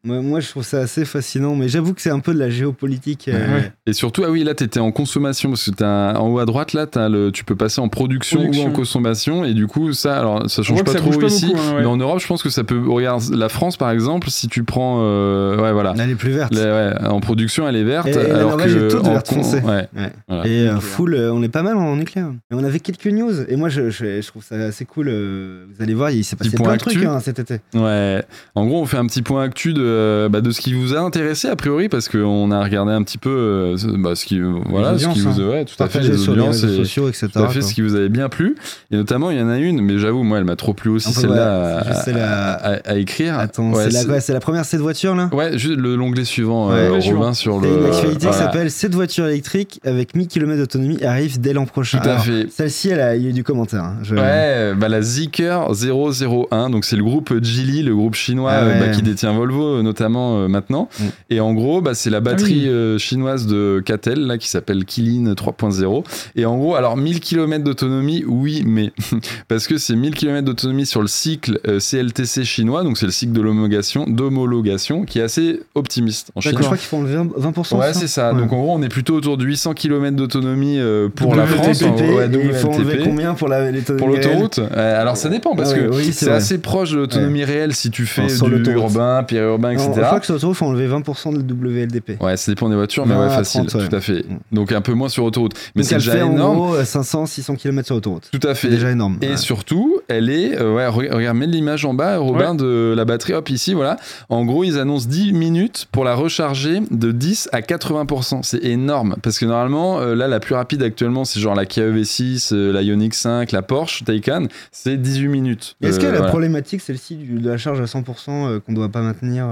[0.02, 2.48] Moi, moi, je trouve ça assez fascinant, mais j'avoue que c'est un peu de la
[2.48, 3.28] géopolitique.
[3.28, 3.72] euh, Ouais.
[3.86, 6.72] Et surtout, ah oui, là, t'étais en consommation, parce que t'as, en haut à droite,
[6.72, 8.64] là, t'as le, tu peux passer en production, Production.
[8.64, 11.46] ou en consommation, et du coup, ça, alors, ça change pas ça trop pas ici,
[11.48, 11.80] beaucoup, hein, ouais.
[11.80, 14.64] mais en Europe, je pense que ça peut, regarde, la France, par exemple, si tu
[14.64, 15.92] prends, euh, ouais, voilà.
[15.98, 16.54] Elle est plus verte.
[16.54, 16.62] La-
[17.02, 19.12] ouais, en production, elle est verte, Et- et la alors Norvège que est toute en
[19.12, 19.60] verte con- foncée.
[19.60, 19.86] ouais.
[19.96, 20.12] Ouais.
[20.28, 20.46] Voilà.
[20.46, 22.30] Et euh, full, euh, on est pas mal en nucléaire.
[22.50, 23.32] Et on avait quelques news.
[23.48, 25.08] Et moi, je, je, je trouve ça assez cool.
[25.10, 27.58] vous allez voir, il s'est passé plein de trucs hein, cet été.
[27.74, 28.22] Ouais.
[28.54, 29.89] En gros, on fait un petit point actu de,
[30.28, 33.18] bah, de ce qui vous a intéressé a priori, parce qu'on a regardé un petit
[33.18, 36.08] peu euh, ce- bah, ce qui, voilà, ce qui vous, ouais, tout à fait, les
[36.10, 37.28] les audiences réseaux et sociaux, etc.
[37.32, 37.68] tout à fait quoi.
[37.68, 38.56] ce qui vous avait bien plu.
[38.90, 41.12] Et notamment, il y en a une, mais j'avoue, moi, elle m'a trop plu aussi
[41.12, 43.38] celle-là à, celle à- à- à- à écrire.
[43.38, 45.28] Attends, Ouais, c'est la, c'est première cette voiture là?
[45.32, 47.68] Ouais, juste le- l'onglet suivant, Ouais, euh, Robin, sur le.
[47.68, 48.38] une actualité qui voilà.
[48.38, 51.98] s'appelle Cette voiture électrique avec 1000 km d'autonomie arrive dès l'an prochain.
[52.00, 52.46] Tout à Alors, fait.
[52.50, 53.82] Celle-ci, elle a, il y a eu du commentaire.
[53.84, 53.96] hein.
[54.02, 58.62] Je- Ouais, bah la Zeekr 001, donc c'est le groupe Geely, le groupe chinois Ah
[58.64, 60.88] euh, bah, qui détient Volvo euh, notamment euh, maintenant.
[60.98, 61.04] Mm.
[61.30, 62.68] Et en gros, bah, c'est la batterie Ah oui.
[62.68, 66.04] euh, chinoise de Catel là qui s'appelle Kilin 3.0.
[66.36, 68.92] Et en gros, alors 1000 km d'autonomie, oui, mais
[69.48, 73.32] parce que c'est 1000 km d'autonomie sur le cycle CLTC chinois, donc c'est le cycle
[73.32, 76.58] de l'homologation, d'homologation, qui est assez optimiste en Je Chine.
[76.58, 77.52] crois qu'ils font le 20%.
[77.52, 78.32] 20% Ouais, c'est ça.
[78.32, 78.40] Ouais.
[78.40, 80.78] Donc en gros, on est plutôt autour de 800 km d'autonomie
[81.14, 81.82] pour la France.
[81.82, 85.72] en ouais, il faut enlever combien pour la- l'autonomie Pour l'autoroute Alors ça dépend parce
[85.72, 89.22] Ah ouais, que oui, c'est assez proche de l'autonomie réelle si tu fais du urbain,
[89.22, 89.90] périurbain, réelle.
[89.90, 90.00] etc.
[90.02, 92.20] Je crois que sur l'autoroute, il faut enlever 20% de WLDP.
[92.22, 93.88] Ouais, ça dépend des voitures, mais 20 ouais, à facile, 30, ouais.
[93.88, 94.24] tout à fait.
[94.28, 94.38] Mm.
[94.56, 95.52] Donc un peu moins sur autoroute.
[95.74, 96.56] Mais c'est déjà fait en énorme.
[96.56, 98.28] gros 500, 600 km sur l'autoroute.
[98.32, 98.68] Tout à C'est fait.
[98.68, 99.18] déjà énorme.
[99.22, 99.36] Et Ouais.
[99.36, 100.58] surtout, elle est.
[100.60, 103.34] euh, ouais, re- regarde, mets l'image en bas, Robin, de la batterie.
[103.34, 103.96] Hop, ici, voilà.
[104.28, 108.42] En gros, ils annoncent 10 minutes pour la recharger de 10 à 80%.
[108.42, 109.16] C'est énorme.
[109.22, 112.72] Parce que normalement, euh, là, la plus rapide actuellement, c'est genre la Kia EV6, euh,
[112.72, 114.46] la Ioniq 5, la Porsche Taycan.
[114.72, 115.76] C'est 18 minutes.
[115.82, 116.28] Est-ce Euh, que la voilà.
[116.28, 119.46] problématique, celle-ci de la charge à 100% euh, qu'on ne doit pas maintenir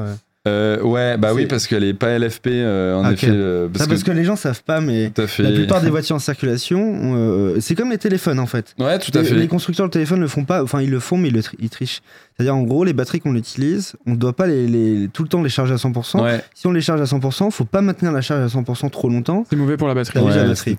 [0.46, 3.28] euh, ouais, bah oui, parce qu'elle est pas LFP euh, en Ah, effet.
[3.28, 5.42] euh, Ça, Parce que les gens savent pas, mais tout à fait.
[5.42, 8.74] la plupart des voitures en circulation, euh, c'est comme les téléphones en fait.
[8.78, 9.34] Ouais, tout à Les- fait.
[9.34, 11.56] Les constructeurs de téléphones le font pas, enfin ils le font, mais ils, le tri-
[11.60, 12.00] ils trichent.
[12.36, 15.28] C'est-à-dire en gros, les batteries qu'on utilise, on ne doit pas les, les- tout le
[15.28, 16.22] temps les charger à 100%.
[16.22, 19.08] Ouais, Si on les charge à 100%, faut pas maintenir la charge à 100% trop
[19.10, 19.44] longtemps.
[19.50, 20.20] C'est mauvais pour la batterie.
[20.20, 20.76] Ouais, c'est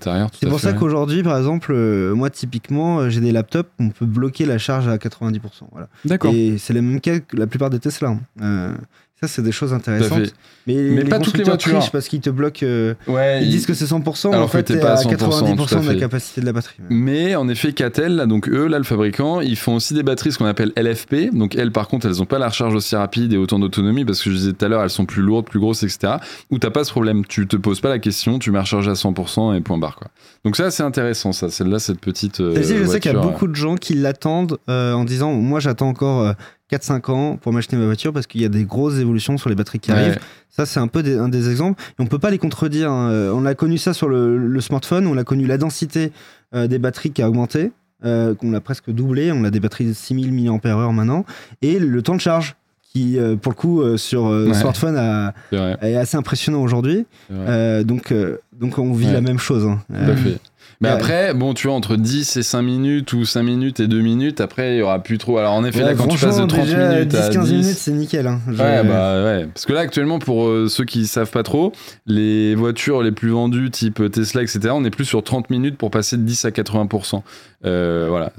[0.48, 4.06] pour fait, ça qu'aujourd'hui, par exemple, euh, moi typiquement, euh, j'ai des laptops, on peut
[4.06, 5.68] bloquer la charge à 90%.
[5.74, 5.90] Voilà.
[6.06, 6.34] D'accord.
[6.34, 8.16] Et c'est le même cas que la plupart des Tesla.
[8.42, 8.74] hein.
[9.22, 10.34] Ça, c'est des choses intéressantes.
[10.66, 11.90] Mais, Mais les pas toutes les voitures.
[11.92, 12.66] parce qu'ils te bloquent.
[12.66, 14.92] euh, Ouais, ils il- disent que c'est 100%, mais Alors en fait, que t'es pas
[14.92, 16.76] à à 100%, 90% tout à de la capacité de la batterie.
[16.90, 20.32] Mais en effet, Catel, là, donc eux, là, le fabricant, ils font aussi des batteries,
[20.32, 21.32] ce qu'on appelle LFP.
[21.34, 24.22] Donc elles, par contre, elles n'ont pas la recharge aussi rapide et autant d'autonomie parce
[24.24, 26.14] que je disais tout à l'heure, elles sont plus lourdes, plus grosses, etc.
[26.52, 27.26] Où t'as pas ce problème.
[27.26, 30.08] Tu te poses pas la question, tu mets recharge à 100% et point barre, quoi.
[30.46, 31.50] Donc ça, c'est intéressant, ça.
[31.50, 32.40] Celle-là, cette petite.
[32.40, 35.04] euh, Celle-ci, je sais qu'il y a voiture, beaucoup de gens qui l'attendent euh, en
[35.04, 36.32] disant Moi, j'attends encore euh,
[36.72, 39.56] 4-5 ans pour m'acheter ma voiture parce qu'il y a des grosses évolutions sur les
[39.56, 39.98] batteries qui Ouais.
[39.98, 40.20] arrivent.
[40.50, 41.82] Ça, c'est un peu des, un des exemples.
[41.98, 42.92] Et on peut pas les contredire.
[42.92, 43.10] hein.
[43.12, 46.12] Euh, On a connu ça sur le, le smartphone, on a connu la densité
[46.54, 47.72] euh, des batteries qui a augmenté,
[48.06, 49.32] euh, qu'on a presque doublé.
[49.32, 51.26] On a des batteries de 6000 mAh maintenant.
[51.62, 52.56] Et le temps de charge
[52.92, 54.54] qui, euh, pour le coup, sur Ouais.
[54.54, 55.34] smartphone a-
[55.82, 57.06] est assez impressionnant aujourd'hui.
[57.30, 58.14] donc,
[58.60, 59.14] donc, on vit Ouais.
[59.14, 59.66] la même chose.
[59.66, 59.80] hein.
[59.90, 60.40] Tout à fait.
[60.82, 60.96] Mais Ouais.
[60.96, 64.40] après, bon, tu vois, entre 10 et 5 minutes ou 5 minutes et 2 minutes,
[64.42, 65.38] après, il y aura plus trop.
[65.38, 67.44] Alors, en effet, ouais, là, quand tu passes de franchement, 30 déjà, minutes à 10-15
[67.46, 68.28] 10, minutes, c'est nickel.
[68.28, 68.40] hein.
[68.48, 69.48] Je- Ouais, bah ouais.
[69.54, 71.72] Parce que là, actuellement, pour euh, ceux qui savent pas trop,
[72.06, 75.92] les voitures les plus vendues, type Tesla, etc., on est plus sur 30 minutes pour
[75.92, 77.24] passer de 10 à 80%.
[77.66, 78.32] Euh, voilà.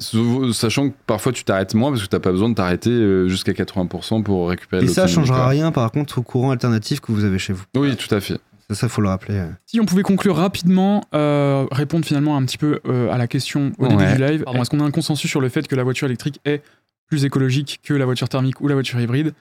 [0.52, 3.52] Sachant que parfois tu t'arrêtes moins parce que t'as pas besoin de t'arrêter euh, jusqu'à
[3.52, 7.38] 80% pour récupérer Et ça changera rien par contre au courant alternatif que vous avez
[7.38, 7.64] chez vous.
[7.76, 8.38] Oui, tout à fait.
[8.70, 9.42] Ça, ça faut le rappeler.
[9.66, 13.72] Si on pouvait conclure rapidement, euh, répondre finalement un petit peu euh, à la question
[13.78, 14.44] au début du live.
[14.44, 16.62] Pardon, Est-ce qu'on a un consensus sur le fait que la voiture électrique est
[17.08, 19.32] plus écologique que la voiture thermique ou la voiture hybride?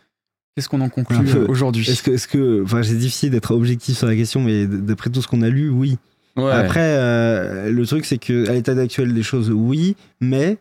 [0.56, 1.88] Qu'est-ce qu'on en conclut euh, aujourd'hui?
[1.88, 5.22] Est-ce que, est-ce que, enfin, c'est difficile d'être objectif sur la question, mais d'après tout
[5.22, 6.00] ce qu'on a lu, oui.
[6.36, 6.52] Ouais.
[6.52, 10.58] Après, euh, le truc, c'est que à l'état actuel des choses, oui, mais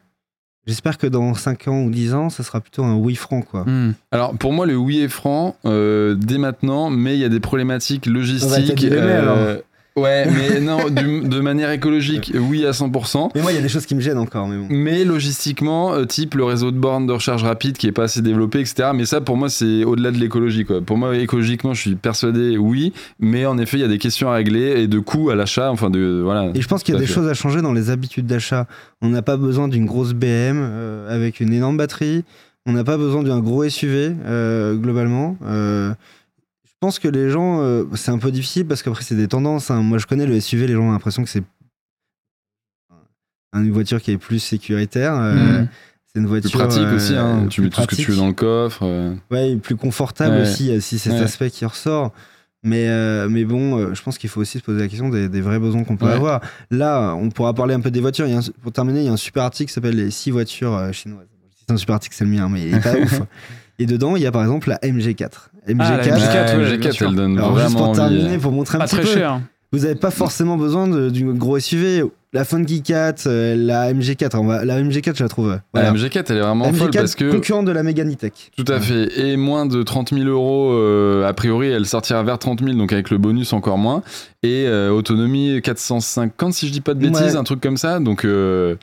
[0.69, 3.65] j'espère que dans 5 ans ou 10 ans, ça sera plutôt un oui franc, quoi.
[3.65, 3.95] Hmm.
[4.13, 7.41] Alors pour moi, le oui est franc euh, dès maintenant, mais il y a des
[7.41, 8.87] problématiques On va logistiques.
[9.99, 13.31] Ouais, mais non, du- de manière écologique, oui à 100%.
[13.35, 14.67] Mais moi, il y a des choses qui me gênent encore, mais bon.
[14.71, 18.23] Mais logistiquement, euh, type le réseau de bornes de recharge rapide qui est pas assez
[18.23, 18.91] développé, etc.
[18.95, 20.65] Mais ça, pour moi, c'est au-delà de l'écologie.
[20.65, 20.81] Quoi.
[20.81, 22.93] Pour moi, écologiquement, je suis persuadé, oui.
[23.19, 25.71] Mais en effet, il y a des questions à régler et de coûts à l'achat.
[25.71, 26.51] Enfin, de voilà.
[26.55, 27.13] Et je pense qu'il y a des fait.
[27.15, 28.67] choses à changer dans les habitudes d'achat.
[29.03, 32.25] On n'a pas besoin d'une grosse BM euh, avec une énorme batterie.
[32.67, 35.37] On n'a pas besoin d'un gros SUV euh, globalement.
[35.47, 35.93] Euh,
[36.81, 39.71] pense que les gens, euh, c'est un peu difficile parce qu'après c'est des tendances.
[39.71, 39.83] hein.
[39.83, 41.43] Moi je connais le SUV, les gens ont l'impression que c'est
[43.55, 45.15] une voiture qui est plus sécuritaire.
[45.15, 45.69] euh, Mhm.
[46.07, 47.15] C'est une Plus voiture pratique euh, aussi.
[47.17, 47.47] Hein.
[47.51, 48.83] Tu plus mets tout ce que tu veux dans le coffre.
[48.85, 49.15] euh.
[49.31, 50.43] Ouais, plus confortable Ouais.
[50.43, 51.21] aussi, a aussi cet Ouais.
[51.21, 52.13] aspect qui ressort.
[52.65, 55.29] Mais, euh, mais bon, euh, je pense qu'il faut aussi se poser la question des,
[55.29, 56.13] des vrais besoins qu'on peut Ouais.
[56.13, 56.41] avoir.
[56.71, 58.27] Là, on pourra parler un peu des voitures.
[58.27, 60.11] Il y a un- pour terminer, il y a un super article qui s'appelle Les
[60.11, 61.27] 6 voitures euh, chinoises.
[61.61, 63.21] C'est un super article, c'est le mien, mais il est pas ouf.
[63.79, 65.51] Et dedans, il y a par exemple la MG4.
[65.69, 67.09] MG4, Ah, la MG4, ouais, MG4, bien sûr.
[67.11, 68.17] elle donne alors juste vraiment pour envie.
[68.17, 69.41] terminer, pour montrer un Pas petit très peu, cher.
[69.73, 72.05] vous n'avez pas forcément besoin de- du gros SUV.
[72.35, 75.49] La Funky 4, euh, la MG4, on va- la MG4, je la trouve.
[75.49, 75.93] euh, La Voilà.
[75.93, 77.31] MG4, elle est vraiment La folle MG4, parce que.
[77.31, 78.33] concurrente de la Megane E-Tech.
[78.55, 79.19] Tout à fait.
[79.19, 82.93] Et moins de 30 000 euros, euh, a priori, elle sortira vers 30 000, donc
[82.93, 84.03] avec le bonus encore moins.
[84.43, 87.37] Et euh, autonomie 450, si je dis pas de bêtises, Ouais.
[87.37, 87.99] un truc comme ça.
[87.99, 88.75] Donc, euh,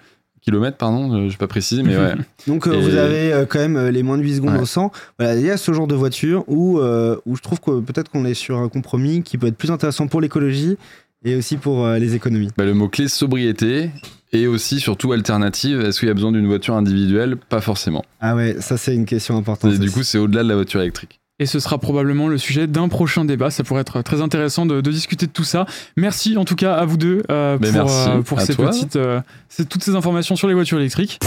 [0.45, 2.13] kilomètres, pardon, je vais pas préciser, mais ouais.
[2.47, 4.61] Donc euh, Et- vous avez euh, quand même euh, les moins de 8 secondes Ouais.
[4.61, 4.91] au 100.
[5.19, 8.25] Voilà, il y a ce genre de voiture où, où je trouve que peut-être qu'on
[8.25, 10.77] est sur un compromis qui peut être plus intéressant pour l'écologie
[11.25, 12.49] et aussi pour les économies.
[12.57, 13.89] Bah, le mot-clé sobriété
[14.31, 15.81] et aussi, surtout, alternative.
[15.81, 17.35] Est-ce qu'il y a besoin d'une voiture individuelle?
[17.37, 18.03] Pas forcément.
[18.21, 19.73] Ah ouais, ça c'est une question importante.
[19.73, 21.19] Et du coup, c'est au-delà de la voiture électrique.
[21.37, 23.51] Et ce sera probablement le sujet d'un prochain débat.
[23.51, 25.65] Ça pourrait être très intéressant de, de discuter de tout ça.
[25.97, 28.69] Merci en tout cas à vous deux euh, Ben pour, merci euh, pour ces toi.
[28.69, 29.19] petites, euh,
[29.49, 31.19] ces- toutes ces informations sur les voitures électriques.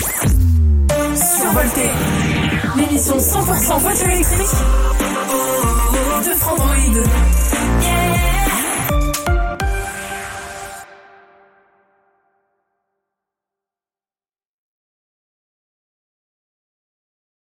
[1.14, 1.82] Survolté.
[2.78, 4.46] L'émission 100% voiture électrique.